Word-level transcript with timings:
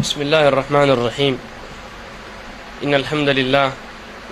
بسم 0.00 0.22
الله 0.22 0.48
الرحمن 0.48 0.90
الرحيم. 0.90 1.38
إن 2.84 2.94
الحمد 2.94 3.28
لله 3.28 3.72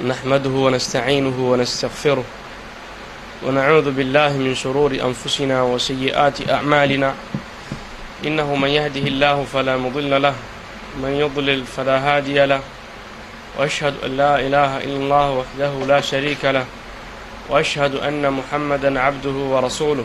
نحمده 0.01 0.51
ونستعينه 0.51 1.37
ونستغفره 1.37 2.25
ونعوذ 3.45 3.91
بالله 3.91 4.33
من 4.33 4.55
شرور 4.55 4.97
أنفسنا 4.97 5.63
وسيئات 5.63 6.49
أعمالنا. 6.49 7.15
إنه 8.25 8.49
من 8.55 8.69
يهده 8.69 9.05
الله 9.13 9.45
فلا 9.53 9.77
مضل 9.77 10.23
له 10.23 10.35
من 11.05 11.13
يضلل 11.21 11.65
فلا 11.69 11.97
هادي 12.01 12.47
له. 12.47 12.61
وأشهد 13.61 13.95
أن 14.05 14.17
لا 14.17 14.41
إله 14.41 14.89
إلا 14.89 14.97
الله 14.97 15.27
وحده 15.31 15.73
لا 15.85 16.01
شريك 16.01 16.45
له 16.45 16.65
وأشهد 17.49 17.95
أن 18.01 18.25
محمدا 18.33 19.01
عبده 19.01 19.37
ورسوله. 19.53 20.05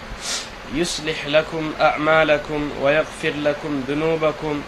يصلح 0.73 1.27
لكم 1.27 1.73
أعمالكم 1.81 2.71
ويغفر 2.81 3.33
لكم 3.35 3.83
ذنوبكم. 3.87 4.61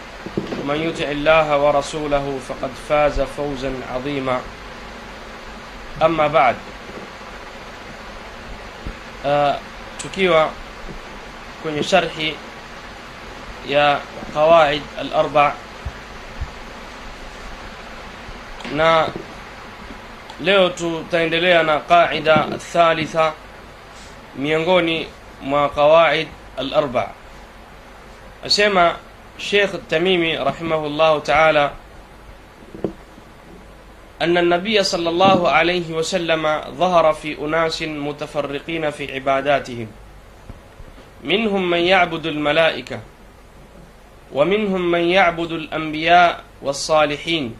ومن 0.62 0.76
يطع 0.76 1.12
الله 1.12 1.57
ورسوله 1.57 2.39
فقد 2.48 2.71
فاز 2.89 3.21
فوزا 3.21 3.73
عظيما. 3.93 4.41
أما 6.04 6.27
بعد 6.27 6.55
آه، 9.26 9.60
تكيوا 9.99 10.45
كن 11.63 11.82
شرحي 11.82 12.34
يا 13.67 13.99
قواعد 14.35 14.82
الأربع. 14.99 15.54
نا 18.73 19.07
لو 20.41 20.70
tutaendelea 20.70 21.82
قاعدة 21.90 22.48
الثالثة. 22.48 23.34
thalitha 24.38 25.23
mwa 25.44 25.70
qawaid 25.70 26.27
al-arba 26.58 27.12
asema 28.46 28.96
Sheikh 29.38 29.74
At-Tamimi 29.76 30.38
rahimahullah 30.38 31.22
ta'ala 31.24 31.72
أن 34.22 34.38
النبي 34.38 34.84
صلى 34.84 35.10
الله 35.10 35.50
عليه 35.50 35.91
وسلم 35.91 36.62
ظهر 36.80 37.13
في 37.13 37.35
أناس 37.40 37.82
متفرقين 37.82 38.90
في 38.90 39.13
عباداتهم. 39.13 39.88
منهم 41.24 41.70
من 41.70 41.78
يعبد 41.78 42.26
الملائكة 42.26 43.00
ومنهم 44.34 44.91
من 44.91 45.04
يعبد 45.04 45.52
الأنبياء 45.52 46.44
والصالحين 46.62 47.55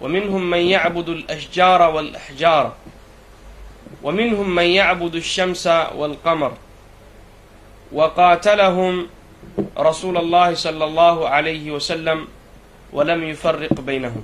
ومنهم 0.00 0.50
من 0.50 0.58
يعبد 0.58 1.08
الأشجار 1.08 1.82
والأحجار. 1.82 2.72
ومنهم 4.03 4.55
من 4.55 4.63
يعبد 4.63 5.15
الشمس 5.15 5.67
والقمر 5.95 6.53
وقاتلهم 7.91 9.07
رسول 9.77 10.17
الله 10.17 10.53
صلى 10.53 10.83
الله 10.85 11.29
عليه 11.29 11.71
وسلم 11.71 12.27
ولم 12.93 13.23
يفرق 13.23 13.73
بينهم 13.81 14.23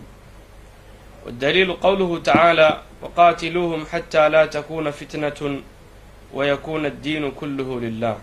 والدليل 1.25 1.73
قوله 1.73 2.19
تعالى 2.19 2.81
وقاتلوهم 3.01 3.85
حتى 3.85 4.29
لا 4.29 4.45
تكون 4.45 4.91
فتنة 4.91 5.61
ويكون 6.33 6.85
الدين 6.85 7.31
كله 7.31 7.79
لله 7.79 8.17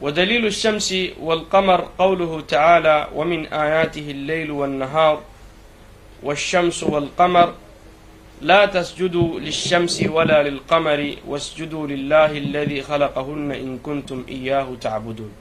ودليل 0.00 0.46
الشمس 0.46 0.94
والقمر 1.20 1.88
قوله 1.98 2.40
تعالى 2.40 3.08
ومن 3.14 3.46
آياته 3.46 4.10
الليل 4.10 4.50
والنهار 4.50 5.20
والشمس 6.22 6.82
والقمر 6.82 7.52
لا 8.40 8.66
تسجدوا 8.66 9.40
للشمس 9.40 10.02
ولا 10.08 10.42
للقمر 10.42 11.14
واسجدوا 11.26 11.86
لله 11.86 12.30
الذي 12.38 12.82
خلقهن 12.82 13.52
إن 13.52 13.78
كنتم 13.78 14.24
إياه 14.28 14.68
تعبدون 14.80 15.32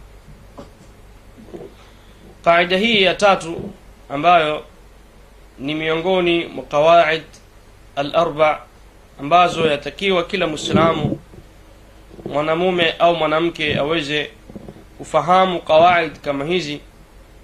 قاعدة 2.45 2.77
هي 2.77 3.03
ya 3.05 3.15
tatu 3.15 3.71
ambayo 4.09 4.63
ni 5.59 5.75
miongoni 5.75 6.45
mwa 6.45 6.63
qawaid 6.63 7.23
al-arba 7.95 8.61
ambazo 9.19 9.67
yatakiwa 9.67 10.23
kila 10.23 10.47
Muislamu 10.47 11.19
mwanamume 12.25 12.91
au 12.99 13.15
mwanamke 13.15 13.77
aweze 13.77 14.31
kufahamu 14.97 15.59
qawaid 15.61 16.11
kama 16.19 16.45
hizi 16.45 16.79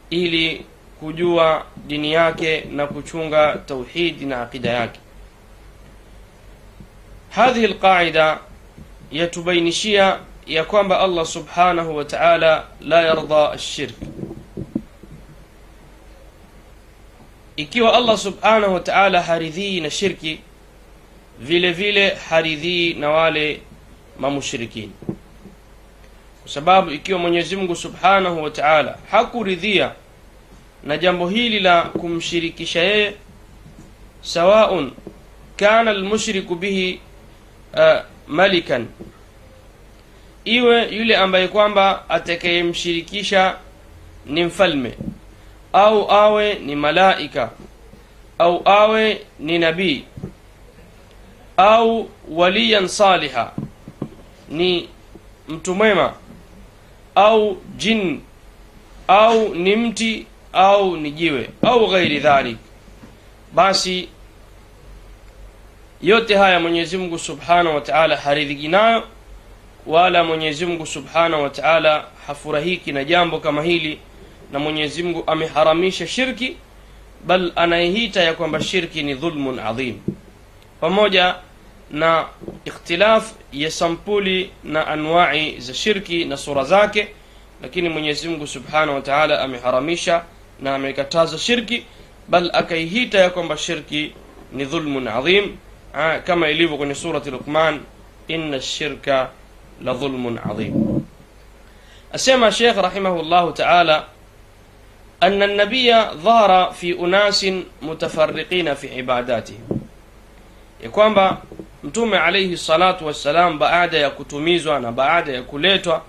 ili 0.10 0.66
kujua 1.00 1.66
dini 1.88 2.14
yake 2.14 2.62
na 2.72 2.88
kuchunga 2.88 3.58
tauhidi 3.66 4.26
na 4.26 4.42
akida 4.42 4.70
yake 4.70 5.00
Hadhihi 7.31 7.67
alqaida 7.67 8.39
yatubainishia 9.13 10.19
ya 10.47 10.65
kwamba 10.65 11.01
Allah 11.01 11.27
subhanahu 11.27 11.97
wa 11.97 12.05
ta'ala 12.05 12.65
la 12.81 13.03
yarda 13.03 13.51
ashirk. 13.53 13.95
Ikiwa 17.57 17.95
Allah 17.95 18.19
subhanahu 18.19 18.75
wa 18.75 18.81
ta'ala 18.81 19.23
haridhii 19.23 19.81
na 19.81 19.91
shirki, 19.91 20.41
vile 21.39 21.73
vile 21.73 22.09
haridhii 22.15 22.95
na 22.95 23.11
wale 23.11 23.61
mamushrikini, 24.19 24.93
kwa 26.43 26.51
sababu 26.53 26.91
ikiwa 26.91 27.19
Mwenyezi 27.19 27.57
Mungu 27.57 27.77
subhanahu 27.77 28.43
wa 28.43 28.51
ta'ala 28.51 28.99
hakuridhia 29.11 29.93
na 30.85 30.97
jambo 30.99 31.29
hili 31.29 31.61
la 31.61 31.83
kumshirikisha 31.83 32.81
yeye, 32.83 33.15
sawaun 34.23 34.93
kana 35.57 35.91
almushriku 35.91 36.55
bihi 36.55 37.01
uh, 37.75 38.01
malikan. 38.29 38.87
Iwe 40.45 40.89
yule 40.97 41.17
ambaye 41.17 41.49
kwamba 41.49 42.09
atakayemshirikisha 42.09 43.57
ni 44.27 44.45
mfalme 44.45 44.93
au 45.73 46.11
awe 46.13 46.55
ni 46.55 46.77
malaika 46.77 47.51
au 48.39 48.63
awe 48.65 49.21
ni 49.39 49.59
nabii 49.59 50.05
au 51.57 52.09
waliyan 52.29 52.89
saliha 52.89 53.53
ni 54.49 54.89
mtu 55.49 55.75
mwema 55.75 56.13
au 57.15 57.57
jin 57.77 58.21
au 59.09 59.55
ni 59.55 59.77
mti 59.77 60.27
au 60.53 60.97
ni 60.97 61.11
jiwe 61.11 61.51
au 61.63 61.87
ghairi 61.91 62.19
dhalik 62.19 62.57
basi 63.53 64.09
yote 66.03 66.37
haya 66.37 66.61
Mwenyezi 66.61 66.97
Mungu 66.99 67.19
Subhanahu 67.19 67.75
wa 67.75 67.81
Ta'ala 67.81 68.17
haridhiki 68.17 68.69
nayo 68.69 69.03
wala 69.87 70.25
Mwenyezi 70.25 70.67
Mungu 70.67 70.87
Subhanahu 70.87 71.43
wa 71.43 71.51
Ta'ala 71.51 72.05
hafurahiki 72.27 72.93
na 72.93 73.05
jambo 73.05 73.39
kama 73.41 73.63
hili 73.63 73.99
na 74.53 74.59
Mwenyezi 74.59 75.03
Mungu 75.03 75.25
ameharamisha 75.27 76.07
shirki 76.07 76.57
bal 77.27 77.53
anaihita 77.57 78.23
ya 78.23 78.35
kwamba 78.35 78.61
shirki 78.63 79.03
ni 79.03 79.15
dhulmun 79.15 79.59
adhim. 79.59 79.99
Pamoja 80.81 81.35
na 81.91 82.27
ikhtilaf 82.65 83.33
ya 83.53 83.71
sampuli 83.71 84.51
na 84.65 84.87
anwa'i 84.87 85.61
za 85.61 85.75
shirki 85.75 86.25
na 86.25 86.37
sura 86.37 86.65
zake 86.65 87.09
lakini 87.63 87.89
Mwenyezi 87.89 88.29
Mungu 88.29 88.47
Subhanahu 88.47 88.95
wa 88.95 89.01
Ta'ala 89.01 89.41
ameharamisha 89.41 90.25
na 90.61 90.75
amekataza 90.75 91.39
shirki 91.39 91.85
bal 92.29 92.51
akaihita 92.53 93.19
ya 93.19 93.31
kwamba 93.31 93.57
shirki 93.57 94.13
ni 94.53 94.65
dhulmun 94.65 95.09
adhim 95.09 95.57
Ah, 95.95 96.19
kama 96.19 96.49
ilivyo 96.49 96.77
kwenye 96.77 96.95
surati 96.95 97.31
Luqman, 97.31 97.81
inna 98.29 98.61
shirka 98.61 99.29
la 99.85 99.95
dhulmun 99.95 100.39
adhim. 100.51 101.01
Asema 102.13 102.53
Sheikh 102.53 102.77
rahimahullahu 102.77 103.53
ta'ala, 103.53 104.05
anna 105.21 105.45
an-nabiyya 105.45 106.15
dhahara 106.25 106.73
fi 106.73 106.93
unasin 106.93 107.65
mutafarriqina 107.83 108.75
fi 108.77 108.87
ibadatihi, 108.87 109.59
ya 110.83 110.91
kwamba 110.91 111.43
Mtume 111.83 112.19
alayhi 112.19 112.57
salatu 112.57 113.07
wassalam 113.07 113.59
baada 113.59 113.99
ya 113.99 114.11
kutumizwa 114.11 114.81
na 114.81 114.93
baada 114.93 115.33
ya 115.33 115.43
kuletwa 115.43 116.03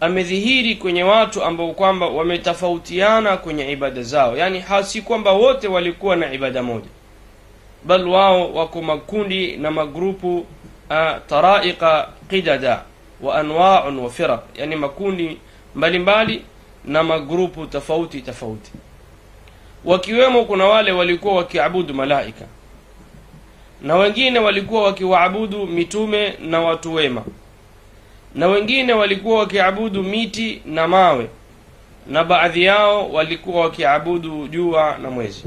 amedhihiri 0.00 0.76
kwenye 0.76 1.02
watu 1.02 1.44
ambao 1.44 1.72
kwamba 1.72 2.06
wametofautiana 2.06 3.36
kwenye 3.36 3.72
ibada 3.72 4.02
zao, 4.02 4.36
yani 4.36 4.60
hasi 4.60 5.02
kwamba 5.02 5.32
wote 5.32 5.68
walikuwa 5.68 6.16
na 6.16 6.32
ibada 6.32 6.62
moja 6.62 6.86
bal 7.84 8.08
wao 8.08 8.52
wako 8.54 8.82
makundi 8.82 9.56
na 9.56 9.70
magrupu 9.70 10.38
uh, 10.38 10.46
taraiqa 11.28 12.08
qidada 12.30 12.82
wa 13.20 13.34
anwa'un 13.34 13.98
wa 13.98 14.10
firaq. 14.10 14.40
Yani 14.54 14.76
makundi 14.76 15.38
mbalimbali 15.74 16.44
na 16.84 17.02
magrupu 17.02 17.66
tofauti 17.66 18.20
tofauti. 18.20 18.72
Wakiwemo 19.84 20.44
kuna 20.44 20.64
wale 20.64 20.92
walikuwa 20.92 21.34
wakiabudu 21.34 21.94
malaika 21.94 22.44
na 23.82 23.96
wengine 23.96 24.38
walikuwa 24.38 24.82
wakiwaabudu 24.84 25.66
mitume 25.66 26.34
na 26.40 26.60
watu 26.60 26.94
wema 26.94 27.24
na 28.34 28.46
wengine 28.46 28.92
walikuwa 28.92 29.38
wakiabudu 29.38 30.02
miti 30.02 30.62
na 30.64 30.88
mawe 30.88 31.28
na 32.06 32.24
baadhi 32.24 32.62
yao 32.64 33.10
walikuwa 33.12 33.60
wakiabudu 33.62 34.48
jua 34.48 34.98
na 35.02 35.10
mwezi 35.10 35.44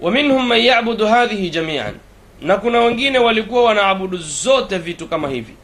wa 0.00 0.10
minhum 0.10 0.46
man 0.46 0.60
yabudu 0.60 1.06
hadhihi 1.06 1.50
jamian. 1.50 1.94
Na 2.40 2.56
kuna 2.56 2.78
wengine 2.80 3.18
walikuwa 3.18 3.64
wanaabudu 3.64 4.16
zote 4.16 4.78
vitu 4.78 5.06
kama 5.06 5.28
hivi. 5.28 5.54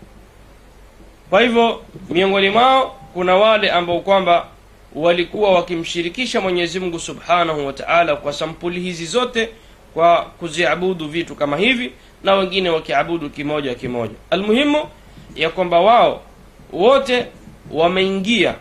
Kwa 1.31 1.40
hivyo 1.40 1.82
miongoni 2.11 2.50
mwao 2.50 2.96
kuna 3.14 3.37
wale 3.37 3.70
ambao 3.70 4.00
kwamba 4.00 4.46
walikuwa 4.94 5.52
wakimshirikisha 5.52 6.40
mwenyezi 6.40 6.81
mungu 6.81 6.99
subhanahu 6.99 7.67
wa 7.67 7.73
taala 7.73 8.17
kwa 8.17 8.32
sampuli 8.32 8.81
hizi 8.81 9.06
zote 9.06 9.49
kwa 9.94 10.23
kuziabudu 10.23 11.08
vitu 11.08 11.34
kama 11.34 11.56
hivi 11.56 11.93
na 12.25 12.34
wengine 12.34 12.70
wakiabudu 12.70 13.31
kimoja 13.31 13.75
kimoja. 13.75 14.14
Almuhimu 14.31 14.84
ya 15.37 15.50
kwamba 15.50 15.81
wao 15.81 16.23
wote 16.73 17.26
wameingia 17.70 18.55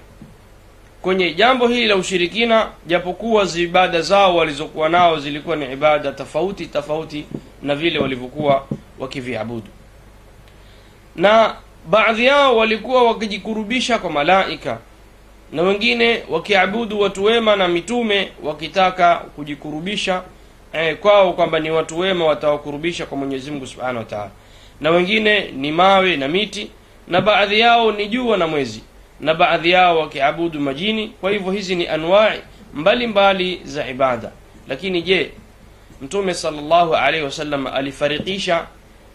kwenye 1.01 1.33
jambo 1.33 1.67
hili 1.67 1.87
la 1.87 1.95
ushirikina 1.95 2.67
japokuwa 2.87 3.47
ibada 3.55 4.01
zao 4.01 4.35
walizokuwa 4.35 4.89
nao 4.89 5.19
zilikuwa 5.19 5.55
ni 5.55 5.73
ibada 5.73 6.11
tofauti 6.11 6.65
tofauti 6.65 7.25
na 7.61 7.75
vile 7.75 7.99
walivyokuwa 7.99 8.65
wakiviabudu. 8.99 9.67
Na 11.15 11.55
baadhi 11.89 12.25
yao 12.25 12.57
walikuwa 12.57 13.03
wakijikurubisha 13.03 13.99
kwa 13.99 14.09
malaika 14.09 14.77
na 15.51 15.61
wengine 15.61 16.23
wakiabudu 16.29 16.99
watu 16.99 17.23
wema 17.23 17.55
na 17.55 17.67
mitume 17.67 18.31
wakitaka 18.43 19.15
kujikurubisha 19.15 20.21
eh, 20.73 20.97
kwao 20.97 21.33
kwamba 21.33 21.59
ni 21.59 21.71
watu 21.71 21.99
wema 21.99 22.25
watawakurubisha 22.25 23.05
kwa 23.05 23.17
mwenyezi 23.17 23.51
mungu 23.51 23.67
subhanahu 23.67 23.97
wa 23.97 24.03
taala. 24.03 24.31
Na 24.81 24.89
wengine 24.89 25.51
ni 25.51 25.71
mawe 25.71 26.17
na 26.17 26.27
miti 26.27 26.71
na 27.07 27.21
baadhi 27.21 27.59
yao 27.59 27.91
ni 27.91 28.07
jua 28.07 28.37
na 28.37 28.47
mwezi 28.47 28.81
na 29.21 29.33
baadhi 29.33 29.71
yao 29.71 29.99
wakiabudu 29.99 30.59
majini. 30.59 31.07
Kwa 31.07 31.31
hivyo 31.31 31.51
hizi 31.51 31.75
ni 31.75 31.87
anwai 31.87 32.41
mbalimbali 32.73 33.61
za 33.63 33.87
ibada. 33.87 34.31
Lakini 34.67 35.01
je 35.01 35.31
mtume 36.01 36.33
salllahu 36.33 36.95
alaihi 36.95 37.25
wasallam 37.25 37.67
alifarikisha 37.67 38.65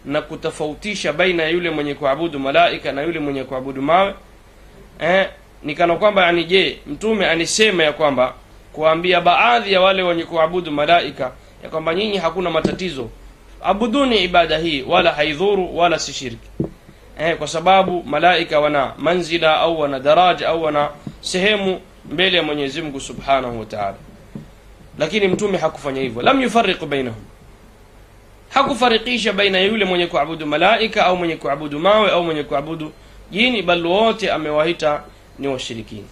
na 0.05 0.21
kutofautisha 0.21 1.13
baina 1.13 1.43
ya 1.43 1.49
yule 1.49 1.69
mwenye 1.69 1.93
kuabudu 1.93 2.39
malaika 2.39 2.91
na 2.91 3.01
yule 3.01 3.19
mwenye 3.19 3.43
kuabudu 3.43 3.81
mawe? 3.81 4.13
Eh, 4.99 5.29
nikana 5.63 5.95
kwamba 5.95 6.25
yani 6.25 6.43
je 6.43 6.79
mtume 6.87 7.25
anisema 7.27 7.83
ya 7.83 7.93
kwamba 7.93 8.33
kuambia 8.73 9.21
baadhi 9.21 9.73
ya 9.73 9.81
wale 9.81 10.03
wenye 10.03 10.23
kuabudu 10.23 10.71
malaika 10.71 11.31
ya 11.63 11.69
kwamba 11.69 11.95
nyinyi 11.95 12.17
hakuna 12.17 12.49
matatizo. 12.49 13.09
Abuduni 13.63 14.23
ibada 14.23 14.57
hii 14.57 14.81
wala 14.81 15.11
haidhuru 15.11 15.77
wala 15.77 15.99
si 15.99 16.13
shirki 16.13 16.49
eh, 17.19 17.37
kwa 17.37 17.47
sababu 17.47 18.03
malaika 18.03 18.59
wana 18.59 18.93
manzila 18.97 19.57
au 19.59 19.79
wana 19.79 19.99
daraja 19.99 20.47
au 20.49 20.63
wana 20.63 20.89
sehemu 21.21 21.81
mbele 22.11 22.37
ya 22.37 22.43
mwenyezi 22.43 22.81
mungu 22.81 22.99
subhanahu 22.99 23.59
wa 23.59 23.65
lakini 24.99 25.27
mtume 25.27 25.57
hakufanya 25.57 26.01
hivyo. 26.01 26.21
Lam 26.21 26.41
yufariqu 26.41 26.85
bainahum. 26.85 27.23
Hakufarikisha 28.49 29.33
baina 29.33 29.59
yule 29.59 29.85
mwenye 29.85 30.07
kuabudu 30.07 30.45
malaika 30.45 31.05
au 31.05 31.17
mwenye 31.17 31.35
kuabudu 31.35 31.79
mawe 31.79 32.11
au 32.11 32.23
mwenye 32.23 32.43
kuabudu 32.43 32.91
jini 33.31 33.61
bal 33.61 33.85
wote 33.85 34.31
amewaita 34.31 35.01
ni 35.39 35.47
washirikini 35.47 36.07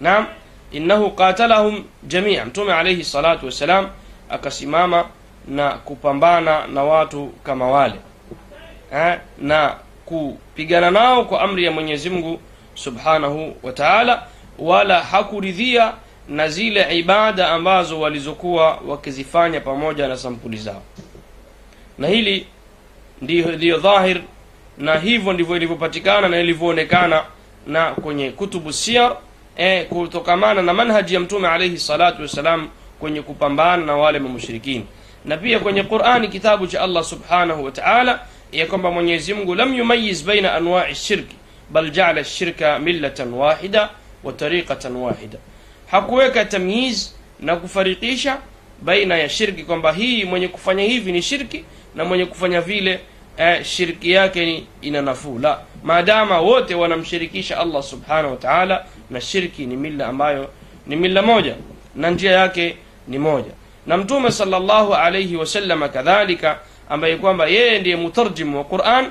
naam 0.00 0.26
innahu 0.72 1.10
qatalahum 1.10 1.84
jamia. 2.02 2.44
Mtume 2.44 2.72
alaihi 2.72 3.04
salatu 3.04 3.46
wassalam 3.46 3.88
akasimama 4.30 5.04
na 5.48 5.70
kupambana 5.70 6.66
na 6.66 6.82
watu 6.84 7.26
kama 7.44 7.68
wale 7.70 7.94
ha? 8.90 9.20
na 9.38 9.74
kupigana 10.04 10.90
nao 10.90 11.24
kwa 11.24 11.40
amri 11.40 11.64
ya 11.64 11.70
mwenyezi 11.70 12.10
mungu 12.10 12.40
subhanahu 12.74 13.56
wa 13.62 13.72
taala 13.72 14.22
wala 14.58 15.02
hakuridhia 15.02 15.92
na 16.28 16.48
zile 16.48 16.98
ibada 16.98 17.50
ambazo 17.50 18.00
walizokuwa 18.00 18.78
wakizifanya 18.86 19.60
pamoja 19.60 20.08
na 20.08 20.16
sampuli 20.16 20.56
zao 20.56 20.82
na 21.98 22.08
hili 22.08 22.46
ndiyo 23.22 23.78
dhahir 23.78 24.20
na 24.78 24.98
hivyo 24.98 25.32
ndivyo 25.32 25.56
ilivyopatikana 25.56 26.28
na 26.28 26.40
ilivyoonekana 26.40 27.24
na 27.66 27.90
kwenye 27.90 28.30
kutubu 28.30 28.72
siyar 28.72 29.16
eh, 29.56 29.86
kutokamana 29.88 30.62
na 30.62 30.74
manhaji 30.74 31.14
ya 31.14 31.20
mtume 31.20 31.48
alaihi 31.48 31.78
salatu 31.78 32.22
wassalam 32.22 32.68
kwenye 33.00 33.22
kupambana 33.22 33.86
na 33.86 33.96
wale 33.96 34.18
mamushrikini 34.18 34.86
na 35.24 35.36
pia 35.36 35.58
kwenye 35.58 35.82
qurani 35.82 36.28
kitabu 36.28 36.66
cha 36.66 36.82
allah 36.82 37.04
subhanahu 37.04 37.64
wa 37.64 37.70
taala 37.70 38.20
ya 38.52 38.66
kwamba 38.66 38.90
mwenyezi 38.90 39.34
mungu 39.34 39.54
lam 39.54 39.74
yumayiz 39.74 40.24
baina 40.24 40.54
anwai 40.54 40.94
shirki 40.94 41.36
bal 41.70 41.90
jaala 41.90 42.24
shirka 42.24 42.78
millatan 42.78 43.32
wahida 43.34 43.90
wa 44.24 44.32
tariqatan 44.32 44.96
wahida. 44.96 45.38
Hakuweka 45.90 46.44
tamyiz 46.44 47.10
na 47.40 47.56
kufarikisha 47.56 48.38
baina 48.82 49.16
ya 49.16 49.28
shirki 49.28 49.62
kwamba 49.62 49.92
hii 49.92 50.24
mwenye 50.24 50.48
kufanya 50.48 50.82
hivi 50.84 51.12
ni 51.12 51.22
shirki 51.22 51.64
na 51.94 52.04
mwenye 52.04 52.26
kufanya 52.26 52.60
vile 52.60 53.00
eh, 53.36 53.64
shirki 53.64 54.10
yake 54.10 54.46
ni 54.46 54.66
ina 54.82 55.02
nafuu. 55.02 55.38
La 55.38 55.60
maadama 55.82 56.40
wote 56.40 56.74
wanamshirikisha 56.74 57.58
allah 57.58 57.82
subhanahu 57.82 58.30
wa 58.30 58.36
taala 58.36 58.84
na 59.10 59.20
shirki 59.20 59.66
ni 59.66 59.76
mila 59.76 60.06
ambayo 60.06 60.50
ni 60.86 60.96
mila 60.96 61.22
moja 61.22 61.54
na 61.94 62.10
njia 62.10 62.32
yake 62.32 62.76
ni 63.08 63.18
moja. 63.18 63.50
Na 63.86 63.96
mtume 63.96 64.30
sallallahu 64.30 64.94
alaihi 64.94 65.36
wasallama 65.36 65.88
kadhalika 65.88 66.58
ambaye 66.88 67.16
kwamba 67.16 67.46
yeye 67.46 67.78
ndiye 67.78 67.96
mutarjimu 67.96 68.58
wa 68.58 68.64
quran 68.64 69.10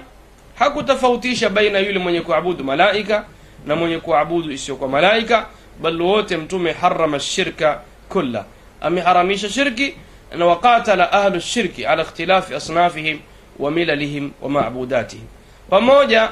hakutofautisha 0.59 1.49
baina 1.49 1.79
yule 1.79 1.99
mwenye 1.99 2.21
kuabudu 2.21 2.63
malaika 2.63 3.25
na 3.65 3.75
mwenye 3.75 3.97
kuabudu 3.97 4.51
isiyokuwa 4.51 4.89
malaika 4.89 5.45
bal 5.81 6.01
wote 6.01 6.37
mtume 6.37 6.71
harama 6.71 7.19
shirka 7.19 7.79
kulla. 8.09 8.45
Ameharamisha 8.81 9.49
shirki 9.49 9.95
na 10.37 10.45
waqatala 10.45 11.11
ahlu 11.11 11.39
shirki 11.41 11.85
ala 11.85 12.03
ikhtilafi 12.03 12.55
asnafihim 12.55 13.19
wa 13.59 13.71
milalihim 13.71 14.31
wa 14.41 14.49
mabudatihim. 14.49 15.25
Pamoja 15.69 16.29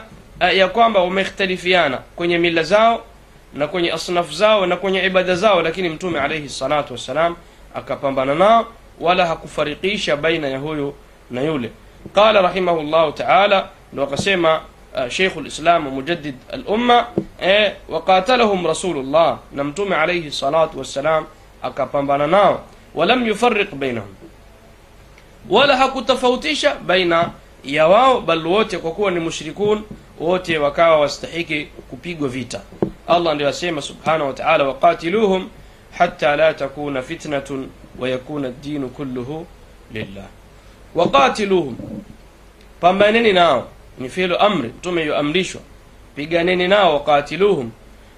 ya 0.54 0.68
kwamba 0.68 1.00
wamekhtalifiana 1.00 1.98
kwenye 1.98 2.38
mila 2.38 2.64
zao 2.64 3.04
na 3.54 3.68
kwenye 3.68 3.92
asnafu 3.92 4.34
zao 4.34 4.66
na 4.66 4.76
kwenye 4.78 5.06
ibada 5.06 5.36
zao 5.36 5.62
lakini 5.62 5.90
mtume 5.90 6.20
alaihi 6.20 6.50
salatu 6.50 6.94
wassalam 6.94 7.36
akapambana 7.76 8.36
nao 8.36 8.66
wala 9.00 9.26
hakufarikisha 9.26 10.16
baina 10.18 10.48
ya 10.48 10.58
huyu 10.58 10.94
na 11.34 11.42
yule. 11.42 11.72
Qala 12.16 12.42
rahimahullahu 12.42 13.12
taala 13.12 13.70
ndo 13.94 14.04
akasema 14.04 14.62
uh, 14.96 15.08
sheikhu 15.10 15.42
lislam 15.42 15.84
mujaddid 15.90 16.36
alumma 16.52 17.08
eh, 17.42 17.74
waqatalahum 17.90 18.68
rasulullah 18.68 19.38
na 19.52 19.64
mtume 19.64 19.96
alaihi 19.96 20.32
salatu 20.32 20.80
wassalam 20.80 21.26
akapambana 21.62 22.28
nao. 22.28 22.62
Walam 22.96 23.28
yufariq 23.28 23.76
bainahum. 23.76 24.10
Wala 25.50 25.78
hakutofautisha 25.78 26.76
baina 26.76 27.30
ya 27.64 27.88
wao 27.88 28.22
bal 28.22 28.48
wote 28.48 28.78
kwa 28.78 28.92
kuwa 28.92 29.12
ni 29.12 29.20
mushrikun 29.20 29.84
wote 30.20 30.58
wakawa 30.58 30.98
wastahiki 31.00 31.66
kupigwa 31.90 32.30
vita. 32.30 32.62
Allah 33.08 33.36
ndio 33.36 33.48
asema 33.50 33.82
subhanahu 33.82 34.28
wa 34.28 34.34
taala 34.34 34.64
waqatiluhum 34.64 35.50
hatta 35.98 36.36
la 36.36 36.54
takuna 36.54 37.02
fitnatun 37.02 37.70
wayakuna 38.00 38.50
ddinu 38.50 38.90
kulluhu 38.90 39.48
lillah 39.94 40.26
waqatiluhum. 40.96 41.78
Pambaneni 42.80 43.34
nao. 43.34 43.68
Ni 44.00 44.10
filu 44.10 44.38
amri. 44.40 44.68
Mtume 44.70 45.06
yuamrishwa, 45.06 45.62
piganeni 46.16 46.68
nao 46.68 46.94
waqatiluhum. 46.94 47.72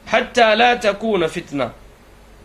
Hatta 0.05 0.55
la 0.55 0.75
takuna 0.75 1.29
fitna. 1.29 1.72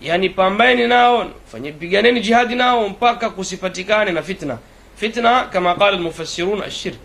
Yani 0.01 0.29
pambaneni 0.31 0.89
nao 0.89 1.27
fanye 1.53 1.73
piganeni 1.73 2.21
jihadi 2.21 2.55
nao 2.55 2.89
mpaka 2.89 3.31
kusipatikane 3.31 4.13
na 4.13 4.23
fitna. 4.23 4.59
Fitna 4.97 5.45
kama 5.45 5.75
qala 5.75 5.93
almufassirun 5.97 6.63
ashirk 6.63 6.99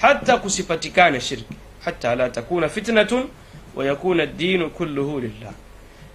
hatta 0.00 0.36
kusipatikane 0.36 1.20
shirki 1.20 1.54
hatta 1.84 2.14
la 2.14 2.28
takuna 2.30 2.68
fitnatun 2.68 3.28
wa 3.74 3.84
yakuna 3.84 4.22
ad-din 4.22 4.70
kulluhu 4.70 5.20
lillah. 5.20 5.52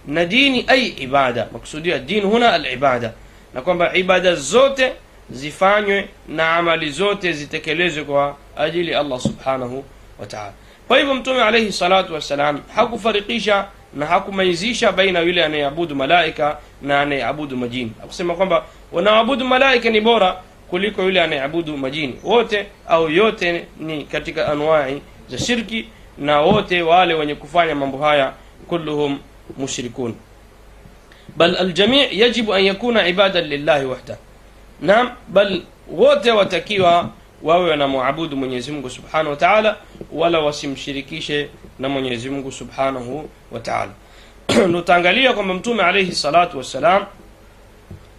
Na 0.06 0.24
dini 0.24 0.64
ai 0.68 0.86
ibada. 0.86 1.48
Maksudia 1.52 1.98
din 1.98 2.22
huna 2.24 2.52
al-ibada. 2.52 3.12
Na 3.54 3.60
kwamba 3.62 3.94
ibada 3.94 4.34
zote 4.34 4.92
zifanywe 5.30 6.08
na 6.28 6.56
amali 6.56 6.90
zote 6.90 7.32
zitekelezwe 7.32 8.04
kwa 8.04 8.36
ajili 8.56 8.94
Allah 8.94 9.20
subhanahu 9.20 9.84
wa 10.20 10.26
kwa 10.88 10.98
hivyo 10.98 11.14
mtume 11.14 11.42
alayhi 11.42 11.72
salatu 11.72 12.14
wassalam 12.14 12.60
hakufarikisha 12.74 13.66
na 13.94 14.06
hakumaizisha 14.06 14.92
baina 14.92 15.20
yule 15.20 15.44
anayeabudu 15.44 15.94
malaika 15.96 16.58
na 16.82 17.00
anayeabudu 17.00 17.56
majini. 17.56 17.92
Akusema 18.04 18.34
kwamba 18.34 18.64
wanaoabudu 18.92 19.44
malaika 19.44 19.90
ni 19.90 20.00
bora 20.00 20.40
kuliko 20.70 21.02
yule 21.02 21.20
anayeabudu 21.22 21.76
majini. 21.76 22.18
Wote 22.24 22.66
au 22.88 23.10
yote 23.10 23.64
ni 23.80 24.04
katika 24.04 24.48
anwai 24.48 25.02
za 25.28 25.38
shirki 25.38 25.88
na 26.18 26.40
wote 26.40 26.82
wale 26.82 27.14
wenye 27.14 27.34
kufanya 27.34 27.74
mambo 27.74 27.98
haya 27.98 28.32
kulluhum 28.68 29.18
mushrikun. 29.58 30.14
Bal 31.36 31.56
aljami' 31.56 32.08
yajibu 32.20 32.54
an 32.54 32.64
yakuna 32.64 33.08
ibadan 33.08 33.44
lillahi 33.48 33.86
wahda 33.86 34.16
naam 34.80 35.10
bal 35.28 35.62
wote 35.90 36.30
watakiwa 36.30 37.10
wawe 37.42 37.70
wanamwabudu 37.70 38.36
Mwenyezi 38.36 38.72
Mungu 38.72 38.90
Subhanahu 38.90 39.30
wa 39.30 39.36
Ta'ala 39.36 39.76
wala 40.12 40.40
wasimshirikishe 40.40 41.48
na 41.78 41.88
Mwenyezi 41.88 42.30
Mungu 42.30 42.52
Subhanahu 42.52 43.30
wa 43.52 43.60
Ta'ala. 43.60 43.90
Nutaangalia 44.72 45.32
kwamba 45.32 45.54
mtume 45.54 45.82
alaihi 45.82 46.12
salatu 46.12 46.58
wassalam 46.58 47.04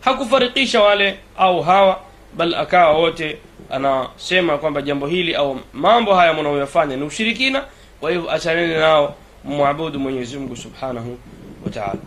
hakufarikisha 0.02 0.82
wale 0.82 1.20
au 1.38 1.62
hawa 1.62 2.00
bal 2.34 2.54
akawa 2.56 2.92
wote 2.98 3.38
anasema 3.70 4.58
kwamba 4.58 4.82
jambo 4.82 5.08
hili 5.08 5.36
au 5.36 5.60
mambo 5.74 6.14
haya 6.14 6.34
mnaoyafanya 6.34 6.96
ni 6.96 7.04
ushirikina 7.04 7.64
kwa 8.00 8.12
hivyo 8.12 8.32
achaneni 8.32 8.74
nao 8.74 9.16
mwabudu 9.44 10.00
Mwenyezi 10.00 10.38
Mungu 10.38 10.56
Subhanahu 10.56 11.18
wa 11.66 11.72
Ta'ala. 11.72 12.00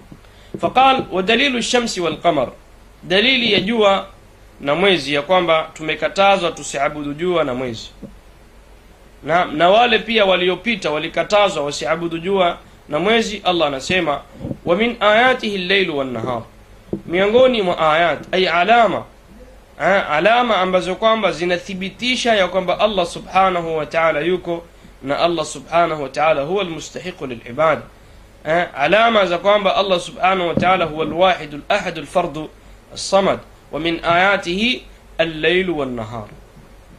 Faqal 0.61 1.05
wa 1.13 1.23
dalilu 1.23 1.63
shamsi 1.63 2.01
wal 2.01 2.17
dalili 3.03 3.53
ya 3.53 3.61
jua 3.61 4.07
na 4.61 4.75
mwezi 4.75 5.15
ya 5.15 5.23
kwamba 5.23 5.71
tumekatazwa 5.75 6.53
tusiabudu 6.53 7.15
jua 7.15 7.45
na 7.45 7.55
mwezi. 7.55 7.91
Na, 9.23 9.45
na 9.45 9.71
wale 9.71 9.99
pia 9.99 10.25
waliopita 10.25 10.91
walikatazwa 10.91 11.65
wasiabudu 11.65 12.19
jua 12.19 12.59
na 12.89 12.99
mwezi 12.99 13.43
Allah 13.45 13.69
anasema 13.69 14.21
wa 14.65 14.77
min 14.77 14.97
ayatihi 15.01 15.57
al-lailu 15.57 16.45
miongoni 17.07 17.63
mwa 17.63 17.93
ayat 17.95 18.19
ay 18.35 18.49
alama 18.49 19.05
ha, 19.79 20.09
alama 20.09 20.57
ambazo 20.57 20.95
kwamba 20.95 21.33
zinathibitisha 21.33 22.35
ya 22.35 22.49
kwamba 22.49 22.81
Allah 22.81 23.07
subhanahu 23.07 23.77
wa 23.77 23.87
ta'ala 23.87 24.21
yuko 24.21 24.65
na 25.03 25.19
Allah 25.19 25.45
subhanahu 25.45 26.03
wa 26.03 26.09
ta'ala 26.09 26.43
huwa 26.43 26.63
almustahiqu 26.63 27.27
lilibada 27.27 27.83
alama 28.75 29.27
za 29.27 29.39
kwamba 29.39 29.77
Allah 29.77 30.01
subhanahu 30.01 30.49
wa 30.49 30.55
ta'ala 30.55 30.85
huwa 30.85 31.05
alwahid 31.07 31.61
alahad 31.69 31.99
alfard 31.99 32.49
wa 33.73 33.81
min 33.81 34.01
ayatihi 34.05 34.83
allailu 35.19 35.79
wannahar, 35.79 36.25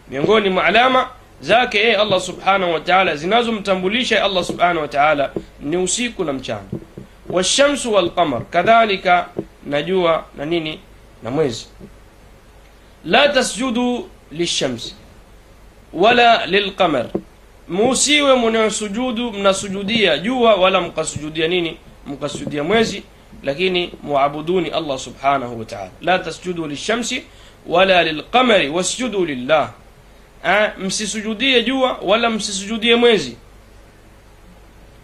miongoni 0.10 0.50
mwa 0.50 0.64
alama 0.66 1.10
zake 1.42 1.78
yeye 1.78 1.96
Allah 1.98 2.22
subhanahu 2.22 2.74
wataala 2.74 3.16
zinazomtambulisha 3.16 4.18
eh, 4.18 4.24
Allah 4.26 4.44
subhanahu 4.44 4.80
wataala 4.82 5.32
ni 5.62 5.78
usiku 5.78 6.24
na 6.24 6.34
mchana, 6.34 6.64
washamsu 7.30 7.94
walqamar, 7.94 8.46
kadhalika 8.50 9.28
na 9.66 9.82
jua 9.82 10.24
na 10.38 10.46
nini? 10.46 10.80
Na 11.24 11.32
mwezi. 11.32 11.68
La 13.06 13.30
tasjudu 13.30 14.10
lishamsi 14.32 14.96
wala 15.94 16.46
lilqamar, 16.46 17.06
musiwe 17.68 18.36
mnayosujudu 18.36 19.32
mnasujudia 19.34 20.18
jua 20.18 20.56
wala 20.56 20.82
mkasujudia 20.82 21.48
nini? 21.48 21.78
Mkasujudia 22.08 22.64
mwezi 22.64 23.04
lakini 23.44 23.92
muabuduni 24.04 24.70
Allah 24.70 25.00
subhanahu 25.00 25.60
wa 25.60 25.66
ta'ala. 25.66 25.92
La 26.02 26.20
tasjudu 26.20 26.68
lishamsi 26.68 27.24
wala 27.68 28.04
lilqamari 28.04 28.70
wasjudu 28.70 29.26
lillah. 29.26 29.72
Msisujudie 30.78 31.64
jua 31.64 31.98
wala 32.02 32.30
msisujudie 32.30 32.96
mwezi. 32.96 33.38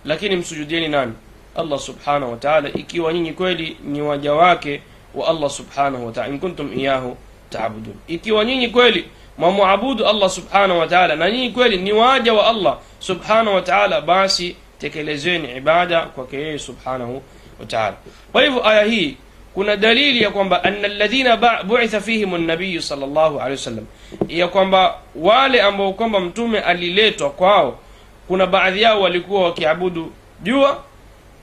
Lakini 0.05 0.35
msujudieni 0.35 0.87
nani? 0.87 1.13
Allah 1.55 1.79
subhanahu 1.79 2.31
wa 2.31 2.37
ta'ala. 2.37 2.69
Ikiwa 2.73 3.13
nyinyi 3.13 3.33
kweli 3.33 3.77
ni 3.83 4.01
waja 4.01 4.33
wake 4.33 4.81
wa 5.15 5.27
Allah 5.27 5.49
subhanahu 5.49 6.13
wa 6.17 6.27
in 6.27 6.39
kuntum 6.39 6.79
iyahu 6.79 7.17
taabudun, 7.49 7.95
ikiwa 8.07 8.45
nyinyi 8.45 8.67
kweli 8.67 9.05
mwamuabudu 9.37 10.07
Allah 10.07 10.29
subhanahu 10.29 10.79
wa 10.79 10.87
ta'ala 10.87 11.15
na 11.15 11.31
nyinyi 11.31 11.49
kweli 11.49 11.77
ni 11.77 11.93
waja 11.93 12.33
wa 12.33 12.47
Allah 12.47 12.77
subhanahu 12.99 13.55
wa 13.55 13.61
ta'ala 13.61 14.01
basi 14.01 14.55
tekelezeni 14.79 15.57
ibada 15.57 16.01
kwake 16.05 16.37
yeye 16.37 16.59
subhanahu 16.59 17.21
wa 17.59 17.65
ta'ala 17.65 17.95
kwa 18.31 18.43
hivyo 18.43 18.67
aya 18.69 18.83
hii 18.83 19.17
kuna 19.55 19.75
dalili 19.77 20.21
ya 20.23 20.31
kwamba 20.31 20.63
anna 20.63 20.85
alladhina 20.85 21.37
bu'itha 21.63 22.01
fihim 22.01 22.33
an-nabiy 22.33 22.79
sallallahu 22.81 23.35
wasallam. 23.37 23.85
Ya 24.27 24.47
kwamba 24.47 24.95
wale 25.15 25.61
ambao 25.61 25.93
kwamba 25.93 26.19
mtume 26.19 26.59
aliletwa 26.59 27.29
kwao 27.29 27.79
kuna 28.27 28.47
baadhi 28.47 28.81
yao 28.81 29.01
walikuwa 29.01 29.43
wakiabudu 29.43 30.11
jua 30.43 30.83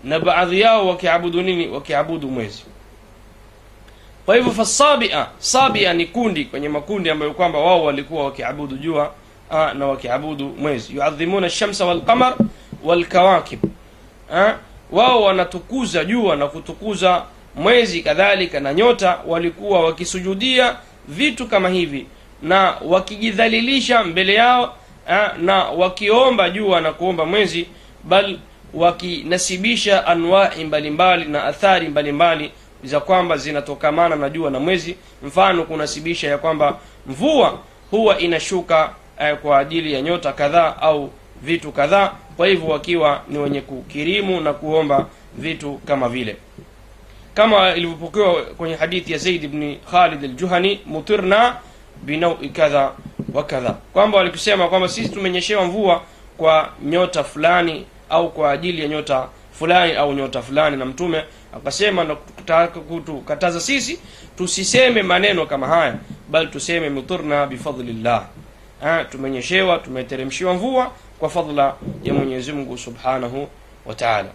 na 0.04 0.20
baadhi 0.20 0.60
yao 0.60 0.88
wakiabudu 0.88 1.42
nini? 1.42 1.68
Wakiabudu 1.68 2.28
mwezi. 2.28 2.64
Kwa 4.26 4.36
hivyo 4.36 4.52
fasabia 4.52 5.26
sabia 5.38 5.92
ni 5.92 6.06
kundi 6.06 6.44
kwenye 6.44 6.68
makundi 6.68 7.10
ambayo 7.10 7.32
kwamba 7.32 7.58
wao 7.58 7.84
walikuwa 7.84 8.24
wakiabudu 8.24 8.76
jua 8.76 9.12
na 9.50 9.86
wakiabudu 9.86 10.48
mwezi. 10.48 10.94
Yuadhimuna 10.96 11.50
shamsa 11.50 11.84
walqamar 11.84 12.34
wao 14.92 15.22
wanatukuza 15.22 16.04
jua 16.04 16.36
na 16.36 16.46
kutukuza 16.46 17.22
mwezi 17.54 18.02
kadhalika 18.02 18.60
na 18.60 18.74
nyota 18.74 19.18
walikuwa 19.26 19.80
wakisujudia 19.84 20.76
vitu 21.08 21.46
kama 21.46 21.68
hivi 21.68 22.06
na 22.42 22.74
wakijidhalilisha 22.84 24.04
mbele 24.04 24.34
yao 24.34 24.74
ha, 25.06 25.34
na 25.38 25.64
wakiomba 25.64 26.50
jua 26.50 26.80
na 26.80 26.92
kuomba 26.92 27.26
mwezi 27.26 27.66
bal 28.04 28.38
wakinasibisha 28.74 30.06
anwai 30.06 30.64
mbalimbali 30.64 31.24
na 31.24 31.44
athari 31.44 31.88
mbalimbali 31.88 32.50
za 32.84 33.00
kwamba 33.00 33.36
zinatokamana 33.36 34.16
na 34.16 34.30
jua 34.30 34.50
na 34.50 34.60
mwezi. 34.60 34.96
Mfano 35.22 35.64
kunasibisha 35.64 36.28
ya 36.28 36.38
kwamba 36.38 36.78
mvua 37.06 37.58
huwa 37.90 38.18
inashuka 38.18 38.90
eh, 39.20 39.36
kwa 39.36 39.58
ajili 39.58 39.92
ya 39.92 40.02
nyota 40.02 40.32
kadhaa 40.32 40.74
au 40.80 41.10
vitu 41.42 41.72
kadhaa 41.72 42.12
kwa 42.36 42.46
hivyo 42.46 42.68
wakiwa 42.68 43.22
ni 43.28 43.38
wenye 43.38 43.60
kukirimu 43.60 44.40
na 44.40 44.52
kuomba 44.52 45.06
vitu 45.38 45.80
kama 45.86 46.08
vile. 46.08 46.36
Kama 47.34 47.74
ilivyopokewa 47.74 48.42
kwenye 48.42 48.74
hadithi 48.74 49.12
ya 49.12 49.18
Zaid 49.18 49.44
ibn 49.44 49.76
Khalid 49.90 50.24
al-Juhani 50.24 50.80
mutirna 50.86 51.56
binaui 52.02 52.48
kadha 52.48 52.92
wa 53.34 53.44
kadha. 53.44 53.74
Kwamba 53.92 54.18
walikusema 54.18 54.68
kwamba 54.68 54.88
sisi 54.88 55.08
tumenyeshewa 55.08 55.64
mvua 55.64 56.02
kwa 56.36 56.72
nyota 56.84 57.24
fulani 57.24 57.86
au 58.10 58.30
kwa 58.32 58.50
ajili 58.50 58.82
ya 58.82 58.88
nyota 58.88 59.28
fulani 59.52 59.92
au 59.92 60.12
nyota 60.12 60.42
fulani. 60.42 60.76
Na 60.76 60.84
mtume 60.84 61.24
akasema 61.56 62.04
na 62.04 62.14
kutukataza 62.88 63.60
sisi 63.60 63.98
tusiseme 64.38 65.02
maneno 65.02 65.46
kama 65.46 65.66
haya 65.66 65.94
bali 66.30 66.46
tuseme 66.48 66.90
mutirna 66.90 67.46
bifadlillah 67.46 68.24
tumenyeshewa 69.10 69.78
tumeteremshiwa 69.78 70.54
mvua 70.54 70.90
kwa 71.22 71.30
fadla 71.30 71.74
ya 72.02 72.14
Mwenyezi 72.14 72.52
Mungu 72.52 72.78
Subhanahu 72.78 73.48
wa 73.86 73.94
Ta'ala. 73.94 74.28